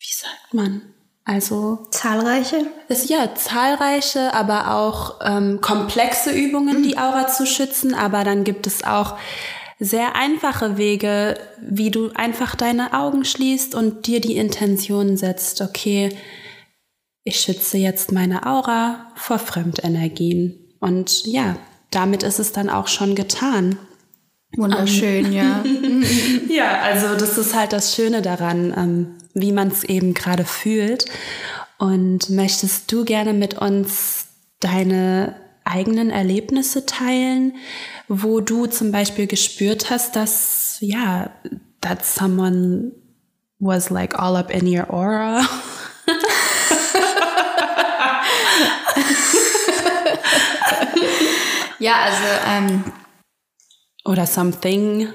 wie 0.07 0.13
sagt 0.13 0.55
man? 0.55 0.95
Also 1.29 1.89
zahlreiche? 1.91 2.67
Ist 2.87 3.11
ja 3.11 3.35
zahlreiche, 3.35 4.33
aber 4.33 4.73
auch 4.77 5.17
ähm, 5.25 5.61
komplexe 5.61 6.31
Übungen, 6.31 6.79
mhm. 6.79 6.83
die 6.85 6.99
Aura 6.99 7.27
zu 7.27 7.47
schützen. 7.47 7.95
Aber 7.95 8.23
dann 8.23 8.45
gibt 8.45 8.69
es 8.69 8.85
auch 8.85 9.19
sehr 9.81 10.15
einfache 10.15 10.79
Wege, 10.79 11.37
wie 11.61 11.91
du 11.91 12.11
einfach 12.15 12.55
deine 12.55 12.95
Augen 12.95 13.25
schließt 13.25 13.75
und 13.75 14.07
dir 14.07 14.21
die 14.21 14.37
Intention 14.37 15.17
setzt, 15.17 15.61
okay, 15.61 16.17
ich 17.25 17.41
schütze 17.41 17.77
jetzt 17.77 18.13
meine 18.13 18.47
Aura 18.47 19.11
vor 19.17 19.41
Fremdenergien. 19.41 20.55
Und 20.79 21.27
ja, 21.27 21.57
damit 21.91 22.23
ist 22.23 22.39
es 22.39 22.53
dann 22.53 22.71
auch 22.71 22.87
schon 22.87 23.17
getan. 23.17 23.79
Wunderschön, 24.57 25.33
ja. 25.33 25.65
ja, 26.49 26.83
also 26.83 27.17
das 27.17 27.37
ist 27.37 27.57
halt 27.57 27.73
das 27.73 27.97
Schöne 27.97 28.23
daran. 28.23 28.73
Ähm, 28.77 29.16
wie 29.37 29.53
man 29.53 29.69
es 29.69 29.85
eben 29.85 30.15
gerade 30.15 30.45
fühlt. 30.45 31.05
Und 31.79 32.31
möchtest 32.31 32.91
du 32.91 33.05
gerne 33.05 33.35
mit 33.35 33.59
uns 33.59 34.29
deine 34.61 35.37
eigenen 35.65 36.11
Erlebnisse 36.11 36.87
teilen, 36.87 37.55
wo 38.09 38.41
du 38.41 38.67
zum 38.67 38.91
Beispiel 38.93 39.27
gespürt 39.27 39.91
hast, 39.91 40.17
dass, 40.17 40.79
ja, 40.81 41.31
that 41.83 42.03
someone 42.05 42.93
was 43.59 43.91
like 43.91 44.19
all 44.19 44.37
up 44.37 44.51
in 44.51 44.67
your 44.67 44.91
aura? 44.91 45.43
ja, 51.79 51.95
also, 52.01 52.25
ähm, 52.49 52.85
oder 54.07 54.25
something 54.25 55.13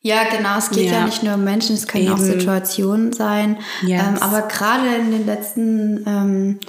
ja, 0.00 0.24
genau. 0.28 0.58
Es 0.58 0.70
geht 0.70 0.86
ja, 0.86 1.00
ja 1.00 1.04
nicht 1.04 1.22
nur 1.22 1.34
um 1.34 1.44
Menschen, 1.44 1.74
es 1.74 1.88
können 1.88 2.04
Eben. 2.04 2.14
auch 2.14 2.18
Situationen 2.18 3.12
sein. 3.12 3.58
Yes. 3.82 4.02
Ähm, 4.02 4.22
aber 4.22 4.42
gerade 4.42 4.94
in 4.94 5.10
den 5.10 5.26
letzten 5.26 6.04
ähm, 6.06 6.60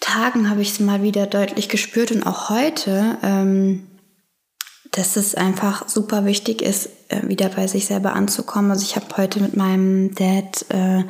Tagen 0.00 0.48
habe 0.48 0.62
ich 0.62 0.70
es 0.70 0.80
mal 0.80 1.02
wieder 1.02 1.26
deutlich 1.26 1.68
gespürt 1.68 2.10
und 2.10 2.26
auch 2.26 2.48
heute, 2.48 3.18
ähm, 3.22 3.86
dass 4.90 5.16
es 5.16 5.34
einfach 5.34 5.88
super 5.88 6.24
wichtig 6.24 6.62
ist, 6.62 6.88
äh, 7.08 7.28
wieder 7.28 7.50
bei 7.50 7.66
sich 7.66 7.86
selber 7.86 8.14
anzukommen. 8.14 8.70
Also 8.70 8.84
ich 8.84 8.96
habe 8.96 9.06
heute 9.16 9.40
mit 9.40 9.56
meinem 9.56 10.14
Dad 10.14 10.64
äh, 10.70 11.04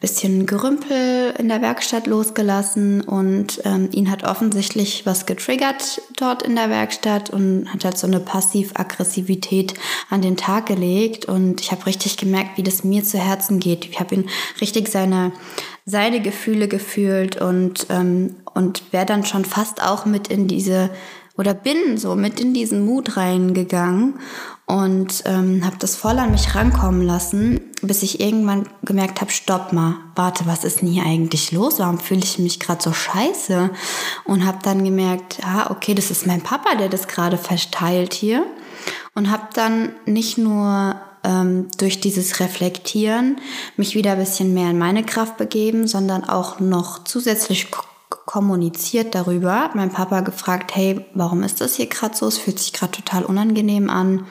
bisschen 0.00 0.46
Gerümpel 0.46 1.34
in 1.38 1.48
der 1.48 1.60
Werkstatt 1.60 2.06
losgelassen 2.06 3.00
und 3.00 3.60
ähm, 3.64 3.88
ihn 3.90 4.10
hat 4.10 4.22
offensichtlich 4.22 5.04
was 5.06 5.26
getriggert 5.26 6.00
dort 6.16 6.44
in 6.44 6.54
der 6.54 6.70
Werkstatt 6.70 7.30
und 7.30 7.72
hat 7.72 7.84
halt 7.84 7.98
so 7.98 8.06
eine 8.06 8.20
Passiv-Aggressivität 8.20 9.74
an 10.08 10.22
den 10.22 10.36
Tag 10.36 10.66
gelegt 10.66 11.24
und 11.24 11.60
ich 11.60 11.72
habe 11.72 11.86
richtig 11.86 12.16
gemerkt, 12.16 12.58
wie 12.58 12.62
das 12.62 12.84
mir 12.84 13.02
zu 13.02 13.18
Herzen 13.18 13.58
geht. 13.58 13.86
Ich 13.86 13.98
habe 13.98 14.14
ihn 14.14 14.28
richtig 14.60 14.88
seine 14.88 15.32
seine 15.84 16.20
Gefühle 16.20 16.68
gefühlt 16.68 17.40
und 17.40 17.86
ähm, 17.88 18.36
und 18.54 18.92
wäre 18.92 19.06
dann 19.06 19.24
schon 19.24 19.44
fast 19.44 19.82
auch 19.82 20.04
mit 20.04 20.28
in 20.28 20.48
diese 20.48 20.90
oder 21.38 21.54
bin 21.54 21.96
so 21.96 22.16
mit 22.16 22.40
in 22.40 22.52
diesen 22.52 22.84
Mut 22.84 23.16
reingegangen 23.16 24.18
und 24.66 25.22
ähm, 25.24 25.64
habe 25.64 25.76
das 25.78 25.96
voll 25.96 26.18
an 26.18 26.32
mich 26.32 26.54
rankommen 26.54 27.00
lassen, 27.00 27.60
bis 27.80 28.02
ich 28.02 28.20
irgendwann 28.20 28.68
gemerkt 28.82 29.22
habe, 29.22 29.30
stopp 29.30 29.72
mal, 29.72 29.94
warte, 30.14 30.44
was 30.46 30.64
ist 30.64 30.82
denn 30.82 30.88
hier 30.88 31.04
eigentlich 31.04 31.52
los? 31.52 31.78
Warum 31.78 31.98
fühle 31.98 32.22
ich 32.22 32.38
mich 32.38 32.60
gerade 32.60 32.82
so 32.82 32.92
scheiße? 32.92 33.70
Und 34.24 34.44
habe 34.44 34.58
dann 34.62 34.84
gemerkt, 34.84 35.38
ah, 35.42 35.70
okay, 35.70 35.94
das 35.94 36.10
ist 36.10 36.26
mein 36.26 36.42
Papa, 36.42 36.74
der 36.74 36.90
das 36.90 37.08
gerade 37.08 37.38
verteilt 37.38 38.12
hier. 38.12 38.44
Und 39.14 39.30
habe 39.30 39.48
dann 39.54 39.92
nicht 40.04 40.36
nur 40.36 40.96
ähm, 41.24 41.68
durch 41.78 42.00
dieses 42.00 42.40
Reflektieren 42.40 43.40
mich 43.76 43.94
wieder 43.94 44.12
ein 44.12 44.18
bisschen 44.18 44.54
mehr 44.54 44.70
in 44.70 44.78
meine 44.78 45.04
Kraft 45.04 45.36
begeben, 45.36 45.86
sondern 45.86 46.24
auch 46.24 46.60
noch 46.60 47.04
zusätzlich 47.04 47.68
kommuniziert 48.28 49.14
darüber. 49.14 49.70
Mein 49.74 49.90
Papa 49.90 50.20
gefragt, 50.20 50.76
hey, 50.76 51.00
warum 51.14 51.42
ist 51.42 51.62
das 51.62 51.76
hier 51.76 51.86
gerade 51.86 52.14
so? 52.14 52.26
Es 52.26 52.36
fühlt 52.36 52.58
sich 52.58 52.74
gerade 52.74 52.92
total 52.92 53.24
unangenehm 53.24 53.88
an. 53.88 54.26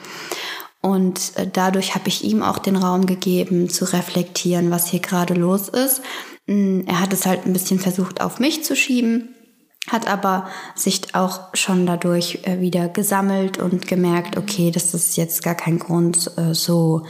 Und 0.80 1.32
äh, 1.34 1.48
dadurch 1.52 1.96
habe 1.96 2.06
ich 2.06 2.22
ihm 2.22 2.44
auch 2.44 2.58
den 2.58 2.76
Raum 2.76 3.06
gegeben, 3.06 3.68
zu 3.68 3.84
reflektieren, 3.92 4.70
was 4.70 4.86
hier 4.86 5.00
gerade 5.00 5.34
los 5.34 5.68
ist. 5.68 6.02
Mm, 6.46 6.82
er 6.86 7.00
hat 7.00 7.12
es 7.12 7.26
halt 7.26 7.44
ein 7.44 7.52
bisschen 7.52 7.80
versucht, 7.80 8.20
auf 8.20 8.38
mich 8.38 8.62
zu 8.62 8.76
schieben, 8.76 9.34
hat 9.88 10.06
aber 10.06 10.46
sich 10.76 11.16
auch 11.16 11.52
schon 11.54 11.84
dadurch 11.84 12.38
äh, 12.44 12.60
wieder 12.60 12.88
gesammelt 12.88 13.58
und 13.58 13.88
gemerkt, 13.88 14.36
okay, 14.36 14.70
das 14.70 14.94
ist 14.94 15.16
jetzt 15.16 15.42
gar 15.42 15.56
kein 15.56 15.80
Grund, 15.80 16.30
äh, 16.36 16.54
so 16.54 17.04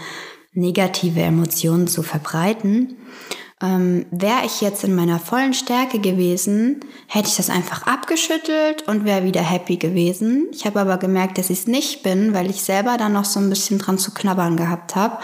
negative 0.55 1.21
Emotionen 1.21 1.87
zu 1.87 2.03
verbreiten. 2.03 2.97
Ähm, 3.61 4.07
Wäre 4.13 4.47
ich 4.47 4.61
jetzt 4.61 4.85
in 4.85 4.95
meiner 4.95 5.19
vollen 5.19 5.53
Stärke 5.53 5.99
gewesen, 5.99 6.81
hätte 7.09 7.29
ich 7.29 7.37
das 7.37 7.51
einfach 7.51 7.87
abgeschüttelt 7.87 8.87
und 8.87 9.05
wäre 9.05 9.25
wieder 9.25 9.41
happy 9.41 9.77
gewesen. 9.77 10.47
Ich 10.53 10.65
habe 10.65 10.81
aber 10.81 10.97
gemerkt, 10.97 11.39
dass 11.39 11.51
ich 11.51 11.61
es 11.61 11.67
nicht 11.67 12.05
bin, 12.05 12.35
weil 12.35 12.51
ich 12.51 12.63
selber 12.63 12.97
dann 12.99 13.15
noch 13.15 13.25
so 13.25 13.41
ein 13.41 13.49
bisschen 13.49 13.79
dran 13.79 13.99
zu 13.99 14.13
knabbern 14.13 14.57
gehabt 14.57 14.95
habe 14.95 15.19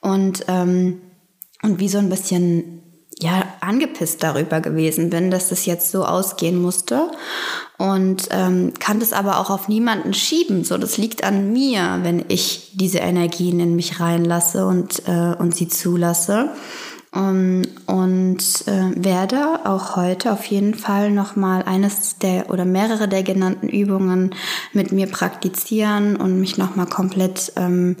und 0.00 0.44
ähm, 0.48 1.02
und 1.62 1.80
wie 1.80 1.88
so 1.88 1.98
ein 1.98 2.08
bisschen 2.08 2.82
ja 3.20 3.44
angepisst 3.60 4.22
darüber 4.22 4.60
gewesen 4.60 5.10
bin, 5.10 5.30
dass 5.30 5.48
das 5.48 5.66
jetzt 5.66 5.90
so 5.90 6.04
ausgehen 6.04 6.60
musste 6.60 7.10
und 7.76 8.28
ähm, 8.30 8.72
kann 8.78 9.00
das 9.00 9.12
aber 9.12 9.38
auch 9.38 9.50
auf 9.50 9.68
niemanden 9.68 10.14
schieben. 10.14 10.64
So, 10.64 10.78
das 10.78 10.98
liegt 10.98 11.24
an 11.24 11.52
mir, 11.52 12.00
wenn 12.02 12.24
ich 12.28 12.72
diese 12.74 12.98
Energien 12.98 13.60
in 13.60 13.76
mich 13.76 14.00
reinlasse 14.00 14.66
und 14.66 15.02
äh, 15.06 15.34
und 15.38 15.54
sie 15.54 15.68
zulasse. 15.68 16.50
Um, 17.10 17.62
und 17.86 18.38
äh, 18.66 18.92
werde 18.94 19.60
auch 19.64 19.96
heute 19.96 20.30
auf 20.30 20.44
jeden 20.44 20.74
Fall 20.74 21.10
nochmal 21.10 21.62
eines 21.62 22.18
der 22.18 22.50
oder 22.50 22.66
mehrere 22.66 23.08
der 23.08 23.22
genannten 23.22 23.70
Übungen 23.70 24.34
mit 24.74 24.92
mir 24.92 25.06
praktizieren 25.06 26.16
und 26.16 26.38
mich 26.38 26.58
nochmal 26.58 26.84
komplett 26.84 27.52
ähm, 27.56 27.96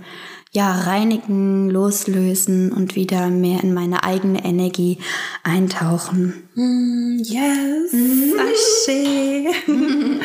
ja, 0.50 0.72
reinigen, 0.72 1.68
loslösen 1.68 2.72
und 2.72 2.96
wieder 2.96 3.28
mehr 3.28 3.62
in 3.62 3.74
meine 3.74 4.02
eigene 4.02 4.44
Energie 4.44 4.98
eintauchen. 5.42 6.48
Mm, 6.54 7.18
yes, 7.18 7.92
mm. 7.92 8.32
Asche. 8.38 9.46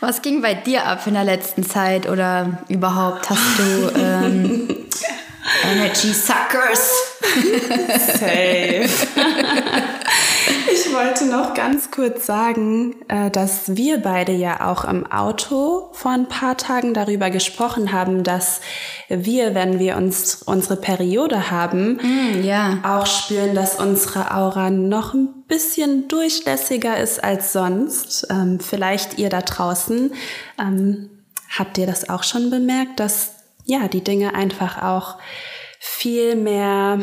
Was 0.00 0.22
ging 0.22 0.42
bei 0.42 0.54
dir 0.54 0.86
ab 0.86 1.06
in 1.06 1.14
der 1.14 1.24
letzten 1.24 1.64
Zeit 1.64 2.08
oder 2.08 2.64
überhaupt 2.68 3.30
hast 3.30 3.58
du 3.58 3.98
ähm, 3.98 4.68
Energy 5.64 6.12
Suckers? 6.12 6.90
Safe. 8.18 8.88
Ich 10.72 10.92
wollte 10.94 11.26
noch 11.26 11.54
ganz 11.54 11.90
kurz 11.90 12.26
sagen, 12.26 12.96
äh, 13.08 13.30
dass 13.30 13.76
wir 13.76 13.98
beide 13.98 14.32
ja 14.32 14.68
auch 14.68 14.84
im 14.84 15.10
Auto 15.10 15.88
vor 15.92 16.12
ein 16.12 16.28
paar 16.28 16.56
Tagen 16.56 16.94
darüber 16.94 17.30
gesprochen 17.30 17.92
haben, 17.92 18.22
dass 18.22 18.60
wir, 19.08 19.54
wenn 19.54 19.78
wir 19.78 19.96
uns 19.96 20.42
unsere 20.44 20.76
Periode 20.76 21.50
haben, 21.50 21.98
mm, 22.02 22.42
ja. 22.42 22.78
auch 22.82 23.06
spüren, 23.06 23.54
dass 23.54 23.80
unsere 23.80 24.34
Aura 24.34 24.70
noch 24.70 25.14
ein 25.14 25.44
bisschen 25.48 26.08
durchlässiger 26.08 26.98
ist 26.98 27.22
als 27.22 27.52
sonst. 27.52 28.26
Ähm, 28.30 28.60
vielleicht 28.60 29.18
ihr 29.18 29.28
da 29.28 29.42
draußen, 29.42 30.12
ähm, 30.58 31.10
habt 31.58 31.78
ihr 31.78 31.86
das 31.86 32.08
auch 32.08 32.22
schon 32.22 32.50
bemerkt, 32.50 33.00
dass 33.00 33.39
ja 33.64 33.88
die 33.88 34.04
Dinge 34.04 34.34
einfach 34.34 34.82
auch 34.82 35.18
viel 35.78 36.36
mehr 36.36 37.00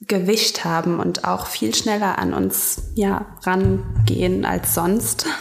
Gewicht 0.00 0.64
haben 0.64 1.00
und 1.00 1.24
auch 1.24 1.46
viel 1.46 1.74
schneller 1.74 2.18
an 2.18 2.34
uns 2.34 2.92
ja, 2.94 3.36
rangehen 3.42 4.44
als 4.44 4.74
sonst. 4.74 5.26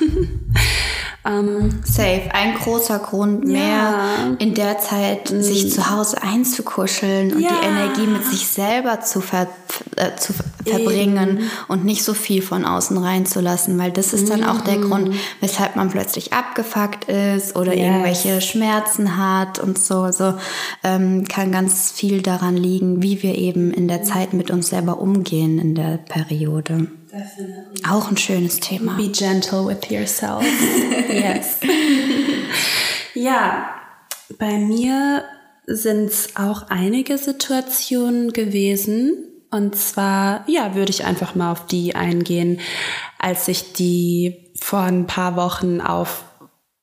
Ähm, 1.25 1.81
Safe. 1.83 2.29
Ein 2.31 2.55
großer 2.55 2.99
Grund 2.99 3.45
mehr, 3.45 3.59
ja. 3.59 4.35
in 4.39 4.53
der 4.53 4.79
Zeit 4.79 5.31
mhm. 5.31 5.41
sich 5.41 5.73
zu 5.73 5.89
Hause 5.89 6.21
einzukuscheln 6.21 7.33
und 7.33 7.41
ja. 7.41 7.49
die 7.49 7.65
Energie 7.65 8.07
mit 8.07 8.25
sich 8.25 8.47
selber 8.47 9.01
zu, 9.01 9.21
ver 9.21 9.47
äh, 9.95 10.15
zu 10.15 10.33
verbringen 10.65 11.37
Eben. 11.37 11.51
und 11.67 11.83
nicht 11.83 12.03
so 12.03 12.13
viel 12.13 12.41
von 12.41 12.65
außen 12.65 12.97
reinzulassen, 12.97 13.77
weil 13.77 13.91
das 13.91 14.13
ist 14.13 14.29
dann 14.29 14.41
mhm. 14.41 14.47
auch 14.47 14.61
der. 14.61 14.75
Grund, 14.75 15.15
weshalb 15.39 15.75
man 15.75 15.89
plötzlich 15.89 16.33
abgefuckt 16.33 17.05
ist 17.05 17.55
oder 17.55 17.73
yes. 17.73 17.85
irgendwelche 17.85 18.41
Schmerzen 18.41 19.17
hat 19.17 19.59
und 19.59 19.77
so. 19.77 20.01
Also 20.01 20.35
ähm, 20.83 21.25
kann 21.27 21.51
ganz 21.51 21.91
viel 21.91 22.21
daran 22.21 22.57
liegen, 22.57 23.01
wie 23.01 23.21
wir 23.23 23.35
eben 23.35 23.71
in 23.71 23.87
der 23.87 24.03
Zeit 24.03 24.33
mit 24.33 24.51
uns 24.51 24.67
selber 24.67 24.99
umgehen 24.99 25.59
in 25.59 25.75
der 25.75 25.97
Periode. 25.97 26.87
Definitely. 27.15 27.81
Auch 27.89 28.09
ein 28.09 28.17
schönes 28.17 28.59
Thema. 28.59 28.95
Be 28.97 29.07
gentle 29.07 29.65
with 29.65 29.89
yourself. 29.89 30.43
yes. 31.09 31.57
ja, 33.13 33.69
bei 34.37 34.57
mir 34.57 35.23
sind 35.65 36.07
es 36.09 36.35
auch 36.35 36.63
einige 36.69 37.17
Situationen 37.17 38.33
gewesen. 38.33 39.13
Und 39.49 39.77
zwar, 39.77 40.43
ja, 40.47 40.75
würde 40.75 40.91
ich 40.91 41.05
einfach 41.05 41.35
mal 41.35 41.53
auf 41.53 41.65
die 41.67 41.95
eingehen, 41.95 42.59
als 43.17 43.47
ich 43.47 43.71
die 43.71 44.51
vor 44.59 44.81
ein 44.81 45.07
paar 45.07 45.37
Wochen 45.37 45.79
auf 45.79 46.25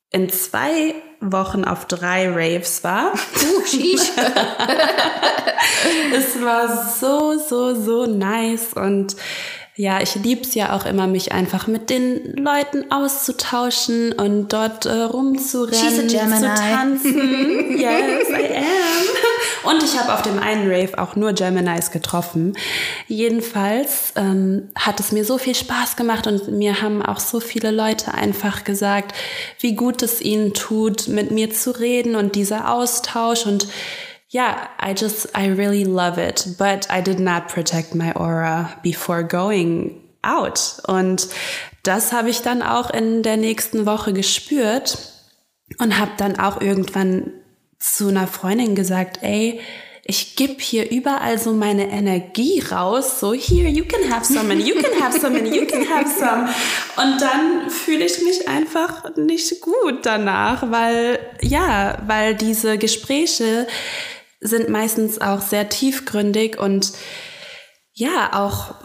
in 0.09 0.29
zwei 0.29 0.95
Wochen 1.21 1.63
auf 1.63 1.85
drei 1.85 2.29
Raves 2.29 2.83
war. 2.83 3.13
Es 6.15 6.41
war 6.41 6.87
so, 6.99 7.37
so, 7.37 7.73
so 7.73 8.05
nice 8.05 8.73
und 8.73 9.15
ja, 9.75 10.01
ich 10.01 10.13
lieb's 10.15 10.53
ja 10.53 10.75
auch 10.75 10.85
immer, 10.85 11.07
mich 11.07 11.31
einfach 11.31 11.65
mit 11.65 11.89
den 11.89 12.35
Leuten 12.35 12.91
auszutauschen 12.91 14.13
und 14.13 14.53
dort 14.53 14.85
äh, 14.85 14.91
rumzurennen, 14.91 16.09
zu 16.09 16.15
tanzen. 16.15 17.77
yes, 17.77 18.29
I 18.29 18.57
am. 18.57 19.71
Und 19.71 19.81
ich 19.81 19.97
habe 19.97 20.13
auf 20.13 20.21
dem 20.21 20.37
einen 20.39 20.69
Rave 20.69 20.99
auch 20.99 21.15
nur 21.15 21.33
Geminis 21.33 21.89
getroffen. 21.89 22.53
Jedenfalls 23.07 24.13
ähm, 24.15 24.69
hat 24.75 24.99
es 24.99 25.11
mir 25.11 25.25
so 25.25 25.37
viel 25.37 25.55
Spaß 25.55 25.95
gemacht 25.95 26.27
und 26.27 26.49
mir 26.49 26.81
haben 26.81 27.01
auch 27.01 27.19
so 27.19 27.39
viele 27.39 27.71
Leute 27.71 28.13
einfach 28.13 28.65
gesagt, 28.65 29.15
wie 29.59 29.75
gut 29.75 30.03
es 30.03 30.21
ihnen 30.21 30.53
tut, 30.53 31.07
mit 31.07 31.31
mir 31.31 31.51
zu 31.51 31.71
reden 31.71 32.15
und 32.15 32.35
dieser 32.35 32.71
Austausch 32.71 33.45
und 33.47 33.67
yeah, 34.33 34.67
I 34.79 34.93
just, 34.93 35.27
I 35.35 35.47
really 35.47 35.85
love 35.85 36.17
it. 36.17 36.47
But 36.57 36.87
I 36.89 37.01
did 37.01 37.19
not 37.19 37.47
protect 37.47 37.95
my 37.95 38.11
aura 38.13 38.75
before 38.81 39.23
going 39.23 40.01
out. 40.23 40.81
Und 40.87 41.27
das 41.83 42.11
habe 42.11 42.29
ich 42.29 42.41
dann 42.41 42.61
auch 42.61 42.89
in 42.89 43.23
der 43.23 43.37
nächsten 43.37 43.85
Woche 43.85 44.13
gespürt 44.13 44.97
und 45.79 45.99
habe 45.99 46.11
dann 46.17 46.39
auch 46.39 46.61
irgendwann 46.61 47.31
zu 47.79 48.07
einer 48.07 48.27
Freundin 48.27 48.75
gesagt, 48.75 49.19
ey, 49.21 49.59
ich 50.05 50.35
gebe 50.35 50.59
hier 50.59 50.91
überall 50.91 51.39
so 51.39 51.53
meine 51.53 51.89
Energie 51.89 52.61
raus, 52.71 53.21
so 53.21 53.33
here, 53.33 53.69
you 53.69 53.85
can 53.85 54.11
have 54.11 54.25
some 54.25 54.51
and 54.51 54.65
you 54.65 54.75
can 54.75 55.01
have 55.01 55.17
some 55.17 55.37
and 55.37 55.47
you 55.47 55.65
can 55.65 55.87
have 55.89 56.09
some. 56.09 56.49
Und 56.97 57.21
dann 57.21 57.69
fühle 57.69 58.03
ich 58.03 58.21
mich 58.21 58.47
einfach 58.49 59.15
nicht 59.15 59.61
gut 59.61 60.05
danach, 60.05 60.69
weil, 60.69 61.19
ja, 61.41 61.99
weil 62.05 62.35
diese 62.35 62.77
Gespräche, 62.77 63.65
sind 64.43 64.69
meistens 64.69 65.19
auch 65.19 65.41
sehr 65.41 65.69
tiefgründig 65.69 66.59
und 66.59 66.93
ja, 67.93 68.31
auch 68.33 68.75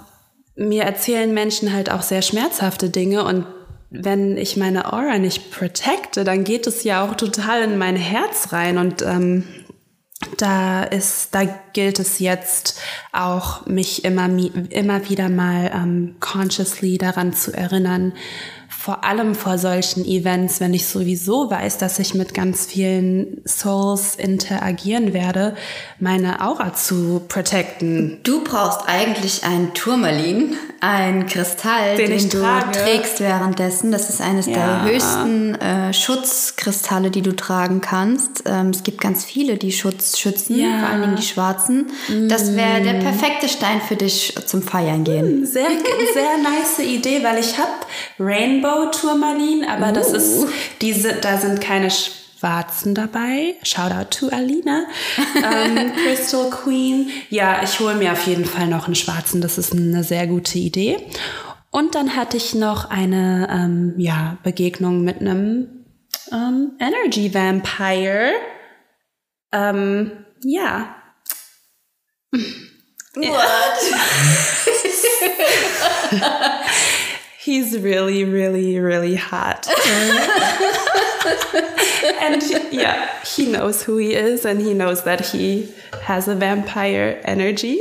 mir 0.57 0.85
erzählen 0.85 1.33
Menschen 1.33 1.73
halt 1.73 1.91
auch 1.91 2.03
sehr 2.03 2.23
schmerzhafte 2.23 2.91
Dinge 2.91 3.25
und 3.25 3.47
wenn 3.91 4.37
ich 4.37 4.57
meine 4.57 4.93
Aura 4.93 5.19
nicht 5.19 5.51
protecte, 5.51 6.25
dann 6.25 6.45
geht 6.45 6.67
es 6.67 6.85
ja 6.85 7.05
auch 7.05 7.15
total 7.15 7.63
in 7.63 7.79
mein 7.79 7.97
Herz 7.97 8.53
rein 8.53 8.77
und 8.77 9.03
ähm, 9.03 9.45
da 10.37 10.83
ist, 10.83 11.35
da 11.35 11.45
gilt 11.73 11.99
es 12.01 12.19
jetzt 12.19 12.81
auch, 13.13 13.67
mich 13.67 14.05
immer, 14.05 14.29
immer 14.71 15.09
wieder 15.09 15.29
mal 15.29 15.71
ähm, 15.73 16.17
consciously 16.21 16.99
daran 16.99 17.33
zu 17.33 17.53
erinnern, 17.53 18.13
vor 18.79 19.03
allem 19.03 19.35
vor 19.35 19.59
solchen 19.59 20.05
Events, 20.05 20.61
wenn 20.61 20.73
ich 20.73 20.87
sowieso 20.87 21.51
weiß, 21.51 21.79
dass 21.79 21.99
ich 21.99 22.15
mit 22.15 22.33
ganz 22.33 22.65
vielen 22.65 23.43
Souls 23.45 24.15
interagieren 24.15 25.13
werde, 25.13 25.57
meine 25.99 26.41
Aura 26.47 26.75
zu 26.75 27.21
protecten. 27.27 28.21
Du 28.23 28.45
brauchst 28.45 28.83
eigentlich 28.87 29.43
einen 29.43 29.75
Turmalin, 29.75 30.57
ein 30.81 31.27
Kristall, 31.27 31.97
den, 31.97 32.11
den 32.11 32.31
du 32.31 32.41
trage. 32.41 32.71
trägst 32.71 33.19
währenddessen. 33.19 33.91
Das 33.91 34.11
ist 34.11 34.21
eines 34.21 34.47
ja. 34.47 34.55
der 34.55 34.85
höchsten 34.85 35.57
äh, 35.57 35.93
Schutzkristalle, 35.93 37.11
die 37.11 37.23
du 37.23 37.35
tragen 37.35 37.81
kannst. 37.81 38.45
Ähm, 38.47 38.71
es 38.71 38.85
gibt 38.85 39.01
ganz 39.01 39.25
viele, 39.25 39.57
die 39.57 39.73
Schutz 39.73 40.21
schützen, 40.21 40.57
ja. 40.57 40.79
vor 40.79 40.89
allen 40.91 41.03
Dingen 41.03 41.17
die 41.17 41.23
schwarzen. 41.23 41.89
Das 42.29 42.55
wäre 42.55 42.81
der 42.81 42.95
mm. 42.95 43.01
perfekte 43.01 43.49
Stein 43.49 43.81
für 43.81 43.97
dich 43.97 44.39
zum 44.47 44.63
Feiern 44.63 45.03
gehen. 45.03 45.45
Sehr, 45.45 45.69
sehr 46.15 46.39
nice 46.39 46.79
Idee, 46.79 47.25
weil 47.25 47.39
ich 47.39 47.59
habe 47.59 47.73
Rainbow 48.21 48.68
Turmalin, 48.91 49.65
aber 49.65 49.91
uh. 49.91 49.93
das 49.93 50.13
ist 50.13 50.45
uh. 50.45 50.49
diese, 50.81 51.15
da 51.15 51.39
sind 51.39 51.61
keine 51.61 51.91
Schwarzen 51.91 52.95
dabei. 52.95 53.57
Shout 53.63 53.93
out 53.93 54.11
to 54.11 54.29
Alina. 54.29 54.85
ähm, 55.37 55.93
Crystal 56.05 56.51
Queen. 56.51 57.11
Ja, 57.31 57.63
ich 57.63 57.81
hole 57.81 57.95
mir 57.97 58.13
auf 58.13 58.27
jeden 58.27 58.45
Fall 58.45 58.69
noch 58.69 58.87
einen 58.87 58.95
schwarzen. 58.95 59.41
Das 59.41 59.59
ist 59.59 59.73
eine 59.73 60.05
sehr 60.05 60.27
gute 60.27 60.59
Idee. 60.59 60.99
Und 61.71 61.95
dann 61.95 62.17
hatte 62.17 62.37
ich 62.37 62.55
noch 62.55 62.91
eine 62.91 63.49
ähm, 63.51 63.95
ja, 63.99 64.39
Begegnung 64.43 65.03
mit 65.03 65.21
einem 65.21 65.85
ähm, 66.33 66.73
Energy 66.79 67.35
Vampire. 67.35 68.33
Ähm, 69.53 70.13
ja. 70.45 70.95
What? 73.15 73.25
he's 77.49 77.79
really, 77.79 78.25
really, 78.25 78.79
really 78.79 79.17
hot. 79.17 79.67
and 82.21 82.43
yeah, 82.71 83.09
he 83.25 83.51
knows 83.51 83.83
who 83.85 83.97
he 83.97 84.15
is 84.15 84.45
and 84.45 84.61
he 84.61 84.75
knows 84.75 85.05
that 85.05 85.29
he 85.29 85.73
has 86.03 86.29
a 86.29 86.35
vampire 86.35 87.19
energy. 87.25 87.81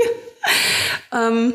Um, 1.12 1.54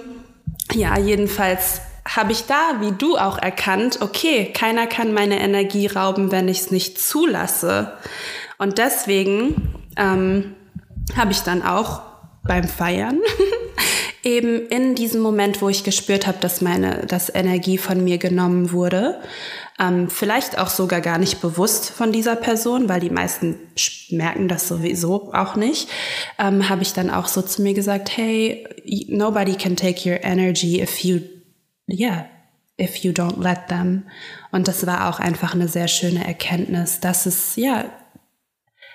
ja, 0.75 0.99
jedenfalls 0.99 1.81
habe 2.07 2.33
ich 2.33 2.45
da, 2.45 2.81
wie 2.81 2.93
du 2.93 3.17
auch 3.17 3.39
erkannt, 3.39 4.03
okay, 4.03 4.53
keiner 4.53 4.87
kann 4.87 5.15
meine 5.15 5.41
Energie 5.41 5.87
rauben, 5.87 6.31
wenn 6.31 6.49
ich 6.49 6.61
es 6.61 6.71
nicht 6.71 7.01
zulasse. 7.01 7.95
Und 8.59 8.77
deswegen 8.77 9.89
ähm, 9.97 10.55
habe 11.17 11.33
ich 11.33 11.41
dann 11.41 11.63
auch 11.63 12.03
beim 12.45 12.65
Feiern 12.65 13.21
eben 14.23 14.67
in 14.69 14.95
diesem 14.95 15.21
Moment, 15.21 15.61
wo 15.61 15.69
ich 15.69 15.85
gespürt 15.85 16.27
habe, 16.27 16.39
dass 16.41 16.61
meine, 16.61 17.07
dass 17.07 17.35
Energie 17.35 17.79
von 17.79 18.05
mir 18.05 18.19
genommen 18.19 18.73
wurde, 18.73 19.21
ähm, 19.81 20.09
vielleicht 20.11 20.59
auch 20.59 20.69
sogar 20.69 21.01
gar 21.01 21.19
nicht 21.19 21.41
bewusst 21.41 21.91
von 21.91 22.13
dieser 22.13 22.37
Person, 22.37 22.89
weil 22.89 23.01
die 23.01 23.11
meisten 23.11 23.59
merken 24.11 24.49
das 24.49 24.69
sowieso 24.69 25.33
auch 25.33 25.57
nicht, 25.57 25.89
ähm, 26.39 26.69
habe 26.69 26.83
ich 26.83 26.93
dann 26.93 27.11
auch 27.11 27.27
so 27.27 27.43
zu 27.43 27.63
mir 27.63 27.75
gesagt, 27.75 28.17
hey, 28.17 28.67
nobody 29.09 29.55
can 29.55 29.77
take 29.77 30.09
your 30.09 30.23
energy 30.23 30.81
if 30.81 30.99
you, 31.05 31.21
yeah, 31.89 32.27
if 32.79 32.97
you 32.97 33.13
don't 33.13 33.43
let 33.43 33.69
them. 33.69 34.05
Und 34.53 34.69
das 34.69 34.87
war 34.87 35.09
auch 35.09 35.19
einfach 35.19 35.55
eine 35.55 35.69
sehr 35.69 35.89
schöne 35.89 36.25
Erkenntnis, 36.25 37.01
dass 37.01 37.27
es, 37.27 37.57
ja, 37.57 37.85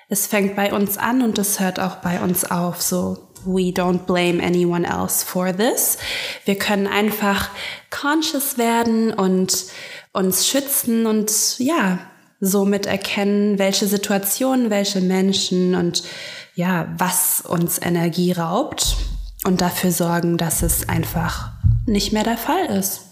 es 0.09 0.28
fängt 0.28 0.55
bei 0.55 0.71
uns 0.71 0.97
an 0.97 1.21
und 1.21 1.38
es 1.38 1.59
hört 1.59 1.80
auch 1.82 1.97
bei 1.97 2.21
uns 2.21 2.49
auf, 2.49 2.82
so 2.82 3.26
we 3.46 3.72
don't 3.72 4.06
blame 4.06 4.42
anyone 4.42 4.86
else 4.86 5.24
for 5.24 5.56
this. 5.56 5.98
Wir 6.46 6.58
können 6.58 6.88
einfach 6.88 7.50
conscious 7.90 8.58
werden 8.58 9.14
und 9.14 9.66
uns 10.14 10.48
schützen 10.48 11.06
und 11.06 11.60
ja, 11.60 12.00
somit 12.40 12.86
erkennen, 12.86 13.60
welche 13.60 13.88
Situationen, 13.88 14.70
welche 14.70 15.02
Menschen 15.02 15.76
und 15.76 16.04
ja, 16.56 16.88
was 16.98 17.42
uns 17.42 17.80
Energie 17.82 18.32
raubt 18.32 18.98
und 19.46 19.62
dafür 19.62 19.92
sorgen, 19.92 20.38
dass 20.38 20.62
es 20.62 20.90
einfach 20.90 21.52
nicht 21.86 22.14
mehr 22.14 22.24
der 22.24 22.38
Fall 22.38 22.66
ist. 22.66 23.07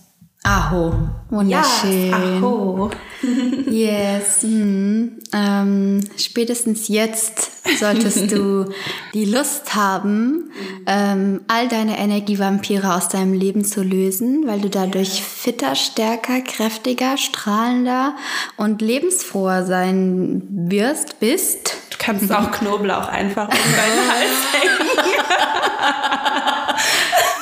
Aho. 0.46 0.94
Wunderschön. 1.32 2.12
Ja, 2.12 2.18
aho. 2.18 2.92
yes. 3.68 4.44
Hm. 4.44 5.18
Ähm, 5.34 6.02
spätestens 6.18 6.88
jetzt 6.88 7.50
solltest 7.80 8.32
du 8.32 8.72
die 9.16 9.26
Lust 9.26 9.74
haben, 9.74 10.52
ähm, 10.86 11.42
all 11.48 11.68
deine 11.68 11.98
Energievampire 11.98 12.94
aus 12.94 13.10
deinem 13.10 13.34
Leben 13.34 13.66
zu 13.66 13.82
lösen, 13.82 14.44
weil 14.46 14.62
du 14.62 14.70
dadurch 14.70 15.24
fitter, 15.24 15.74
stärker, 15.74 16.42
kräftiger, 16.42 17.18
strahlender 17.18 18.16
und 18.56 18.84
lebensfroher 18.84 19.66
sein 19.66 20.44
wirst, 20.48 21.20
bist. 21.20 21.76
Du 21.90 21.98
kannst 21.98 22.32
auch 22.32 22.52
Knoblauch 22.52 23.08
einfach 23.08 23.48
um 23.48 23.56
deinen 23.56 24.10
Hals 24.12 24.30
hängen. 24.54 24.90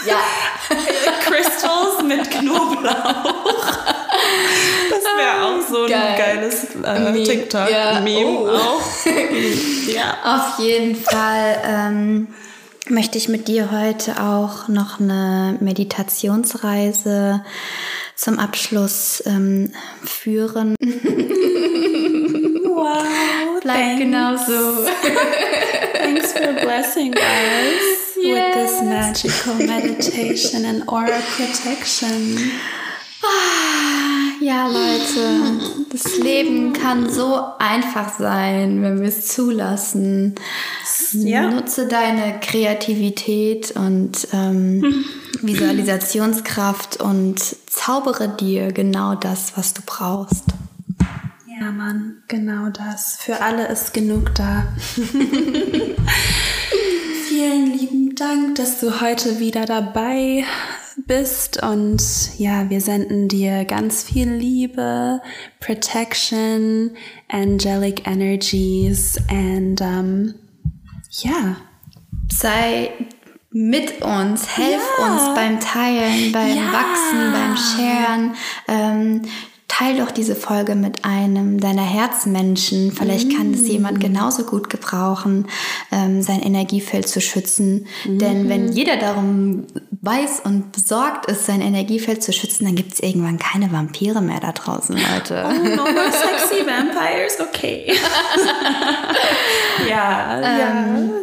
ja. 0.07 0.15
Mit 2.17 2.31
Knoblauch. 2.31 3.77
Das 4.89 5.03
wäre 5.17 5.43
auch 5.43 5.61
so 5.67 5.85
Geil. 5.87 6.01
ein 6.01 6.17
geiles 6.17 6.75
äh, 6.83 7.23
TikTok-Meme 7.23 8.09
ja. 8.11 8.25
oh. 8.25 8.49
auch. 8.49 8.81
ja. 9.87 10.17
Auf 10.23 10.59
jeden 10.59 10.95
Fall 10.95 11.61
ähm, 11.65 12.27
möchte 12.89 13.17
ich 13.17 13.29
mit 13.29 13.47
dir 13.47 13.71
heute 13.71 14.21
auch 14.21 14.67
noch 14.67 14.99
eine 14.99 15.57
Meditationsreise 15.59 17.43
zum 18.15 18.39
Abschluss 18.39 19.23
ähm, 19.25 19.71
führen. 20.03 20.75
wow. 22.65 23.03
Bleib 23.61 23.97
genau 23.97 24.35
so. 24.37 24.85
Thanks 25.93 26.33
for 26.33 26.53
blessing 26.53 27.13
us 27.13 28.12
yes. 28.23 28.71
with 28.71 28.79
this 28.81 28.81
magical 28.83 29.55
meditation 29.67 30.65
and 30.65 30.83
aura 30.87 31.21
protection. 31.35 32.37
Ja, 34.41 34.67
Leute, 34.67 35.61
das 35.89 36.17
Leben 36.17 36.73
kann 36.73 37.09
so 37.09 37.41
einfach 37.59 38.17
sein, 38.17 38.81
wenn 38.81 38.99
wir 38.99 39.07
es 39.07 39.27
zulassen. 39.27 40.35
Ja. 41.13 41.49
Nutze 41.49 41.87
deine 41.87 42.41
Kreativität 42.41 43.71
und 43.71 44.27
ähm, 44.33 45.05
Visualisationskraft 45.41 46.99
und 47.01 47.39
zaubere 47.67 48.35
dir 48.35 48.73
genau 48.73 49.15
das, 49.15 49.53
was 49.55 49.73
du 49.73 49.81
brauchst. 49.85 50.43
Ja, 51.59 51.71
Mann, 51.71 52.17
genau 52.27 52.69
das. 52.69 53.17
Für 53.19 53.41
alle 53.41 53.67
ist 53.67 53.93
genug 53.93 54.35
da. 54.35 54.67
Vielen 57.29 57.77
lieben 57.77 57.92
Dank, 58.23 58.55
dass 58.55 58.79
du 58.79 59.01
heute 59.01 59.39
wieder 59.39 59.65
dabei 59.65 60.45
bist 61.07 61.61
und 61.61 62.01
ja, 62.37 62.69
wir 62.69 62.79
senden 62.79 63.27
dir 63.27 63.65
ganz 63.65 64.05
viel 64.05 64.29
Liebe, 64.29 65.21
Protection, 65.59 66.91
Angelic 67.27 68.07
Energies 68.07 69.17
and 69.29 69.81
um, 69.81 70.33
ja. 71.09 71.57
Sei 72.31 72.91
mit 73.51 74.01
uns, 74.01 74.55
helf 74.55 74.81
ja. 74.97 75.05
uns 75.05 75.35
beim 75.35 75.59
Teilen, 75.59 76.31
beim 76.31 76.55
ja. 76.55 76.71
Wachsen, 76.71 77.33
beim 77.33 77.57
Sharen. 77.57 78.35
Ähm, 78.69 79.21
teil 79.77 79.97
doch 79.97 80.11
diese 80.11 80.35
Folge 80.35 80.75
mit 80.75 81.03
einem 81.03 81.59
deiner 81.59 81.83
Herzmenschen. 81.83 82.91
Vielleicht 82.91 83.31
mm. 83.31 83.35
kann 83.35 83.53
es 83.53 83.67
jemand 83.67 83.99
genauso 83.99 84.43
gut 84.43 84.69
gebrauchen, 84.69 85.47
ähm, 85.91 86.21
sein 86.21 86.41
Energiefeld 86.41 87.07
zu 87.07 87.21
schützen. 87.21 87.87
Mm. 88.05 88.19
Denn 88.19 88.49
wenn 88.49 88.71
jeder 88.71 88.97
darum 88.97 89.65
weiß 90.01 90.41
und 90.43 90.73
besorgt 90.73 91.25
ist, 91.27 91.45
sein 91.45 91.61
Energiefeld 91.61 92.21
zu 92.21 92.33
schützen, 92.33 92.65
dann 92.65 92.75
gibt 92.75 92.93
es 92.93 92.99
irgendwann 92.99 93.39
keine 93.39 93.71
Vampire 93.71 94.21
mehr 94.21 94.39
da 94.39 94.51
draußen, 94.51 94.95
Leute. 94.95 95.43
Oh, 95.47 95.53
no 95.53 95.83
more 95.83 96.11
sexy 96.11 96.65
vampires, 96.65 97.39
okay. 97.39 97.93
ja, 99.89 100.41
ähm, 100.41 100.59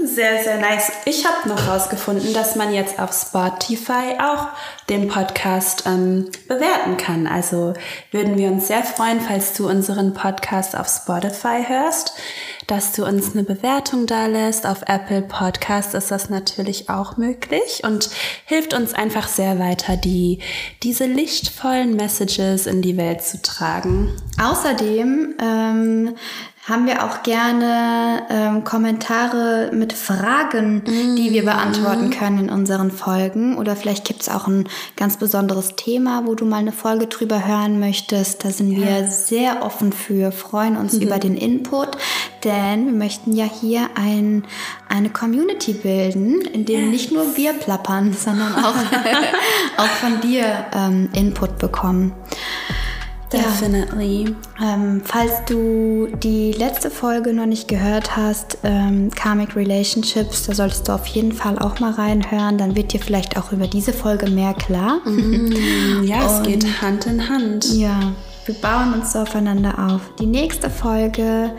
ja, 0.01 0.07
sehr, 0.07 0.43
sehr 0.43 0.59
nice. 0.59 0.91
Ich 1.05 1.27
habe 1.27 1.49
noch 1.49 1.69
rausgefunden, 1.69 2.33
dass 2.33 2.57
man 2.57 2.73
jetzt 2.73 2.99
auf 2.99 3.13
Spotify 3.13 4.19
auch 4.19 4.49
den 4.89 5.09
Podcast 5.09 5.85
ähm, 5.87 6.31
bewerten 6.49 6.97
kann. 6.97 7.27
Also 7.27 7.75
würden 8.11 8.37
wir 8.37 8.50
uns 8.51 8.67
sehr 8.67 8.83
freuen, 8.83 9.21
falls 9.21 9.55
du 9.55 9.69
unseren 9.69 10.13
Podcast 10.13 10.77
auf 10.77 10.89
Spotify 10.89 11.65
hörst, 11.67 12.13
dass 12.67 12.93
du 12.93 13.05
uns 13.05 13.33
eine 13.33 13.45
Bewertung 13.45 14.07
da 14.07 14.27
lässt. 14.27 14.67
Auf 14.67 14.83
Apple 14.87 15.23
Podcast 15.23 15.95
ist 15.95 16.11
das 16.11 16.31
natürlich 16.31 16.91
auch 16.91 17.17
möglich 17.17 17.83
und 17.85 18.11
hilft 18.45 18.75
uns 18.75 18.93
einfach 18.93 19.29
sehr 19.29 19.59
weiter, 19.59 19.97
die, 19.97 20.41
diese 20.83 21.07
lichtvollen 21.07 21.95
Messages 21.95 22.67
in 22.67 22.83
die 22.83 22.97
Welt 22.97 23.23
zu 23.23 23.41
tragen. 23.41 24.17
Außerdem 24.41 25.35
ähm, 25.41 26.15
haben 26.69 26.87
wir 26.87 27.05
auch 27.05 27.23
gerne 27.23 28.27
ähm, 28.29 28.65
Kommentare 28.65 29.71
mit 29.73 29.95
Fragen, 29.95 30.83
mm. 30.85 31.17
die 31.17 31.33
wir 31.33 31.43
beantworten 31.43 32.07
mhm. 32.07 32.11
können 32.11 32.39
in 32.39 32.51
unseren 32.51 32.91
Folgen. 32.91 33.57
Oder 33.57 33.77
vielleicht 33.77 34.05
gibt 34.05 34.21
es 34.21 34.29
auch 34.29 34.47
ein 34.47 34.69
ganz 34.95 35.17
besonderes 35.17 35.75
Thema, 35.77 36.27
wo 36.27 36.35
du 36.35 36.45
mal 36.45 36.59
eine 36.59 36.73
Folge 36.73 37.07
drüber 37.07 37.47
hören 37.47 37.81
möchtest. 37.81 38.45
Da 38.45 38.51
sind 38.51 38.73
yes. 38.73 38.81
wir 38.81 39.07
sehr 39.09 39.63
offen 39.63 39.93
für, 39.93 40.33
freuen 40.33 40.77
uns 40.77 40.95
mhm. 40.95 41.03
über 41.03 41.19
den 41.19 41.35
Input, 41.35 41.97
denn 42.45 42.87
wir 42.87 42.93
möchten 42.93 43.33
ja 43.33 43.47
hier 43.47 43.89
ein, 43.95 44.45
eine 44.89 45.09
Community 45.09 45.73
bilden, 45.73 46.43
in 46.43 46.67
dem 46.67 46.81
yes. 46.81 46.91
nicht 46.91 47.13
nur 47.13 47.37
wir 47.39 47.55
plappern, 47.55 48.13
sondern 48.13 48.55
auch, 48.55 48.75
auch 49.79 49.87
von 49.87 50.21
dir 50.21 50.67
ähm, 50.75 51.09
Input 51.15 51.59
bekommen. 51.59 52.13
Definitely. 53.33 54.35
Ja. 54.61 54.75
Ähm, 54.75 55.03
falls 55.05 55.45
du 55.47 56.09
die 56.23 56.53
letzte 56.53 56.91
Folge 56.91 57.33
noch 57.33 57.47
nicht 57.47 57.69
gehört 57.69 58.17
hast, 58.17 58.59
ähm, 58.65 59.11
Karmic 59.15 59.55
Relationships, 59.55 60.47
da 60.47 60.55
solltest 60.55 60.89
du 60.89 60.93
auf 60.93 61.07
jeden 61.07 61.33
Fall 61.33 61.59
auch 61.59 61.79
mal 61.81 61.93
reinhören. 61.93 62.59
Dann 62.59 62.75
wird 62.75 62.93
dir 62.93 63.01
vielleicht 63.01 63.37
auch 63.37 63.53
über 63.53 63.67
diese 63.67 63.93
Folge 63.93 64.31
mehr 64.31 64.55
klar. 64.55 65.01
Mm, 65.05 66.03
ja, 66.03 66.27
es 66.27 66.43
geht 66.43 66.83
Hand 66.83 67.07
in 67.07 67.29
Hand. 67.29 67.73
Ja, 67.75 68.13
wir 68.47 68.55
bauen 68.57 68.95
uns 68.95 69.13
so 69.13 69.21
aufeinander 69.21 69.75
auf. 69.79 70.01
Die 70.19 70.27
nächste 70.27 70.69
Folge 70.69 71.53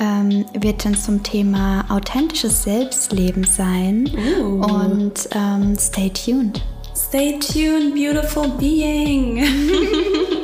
ähm, 0.00 0.44
wird 0.58 0.84
dann 0.84 0.96
zum 0.96 1.22
Thema 1.22 1.84
authentisches 1.88 2.64
Selbstleben 2.64 3.44
sein. 3.44 4.10
Uh. 4.40 4.64
Und 4.64 5.28
ähm, 5.34 5.76
stay 5.78 6.10
tuned. 6.10 6.60
Stay 6.96 7.38
tuned, 7.38 7.94
beautiful 7.94 8.48
being. 8.58 9.44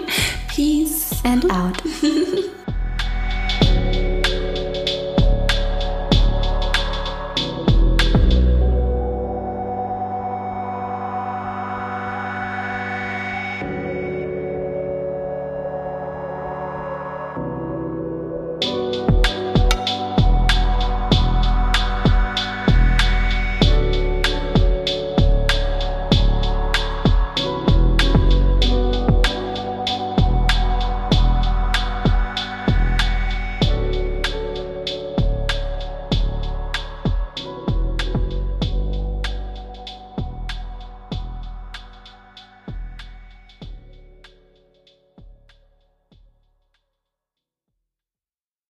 And 1.25 1.51
out. 1.51 1.83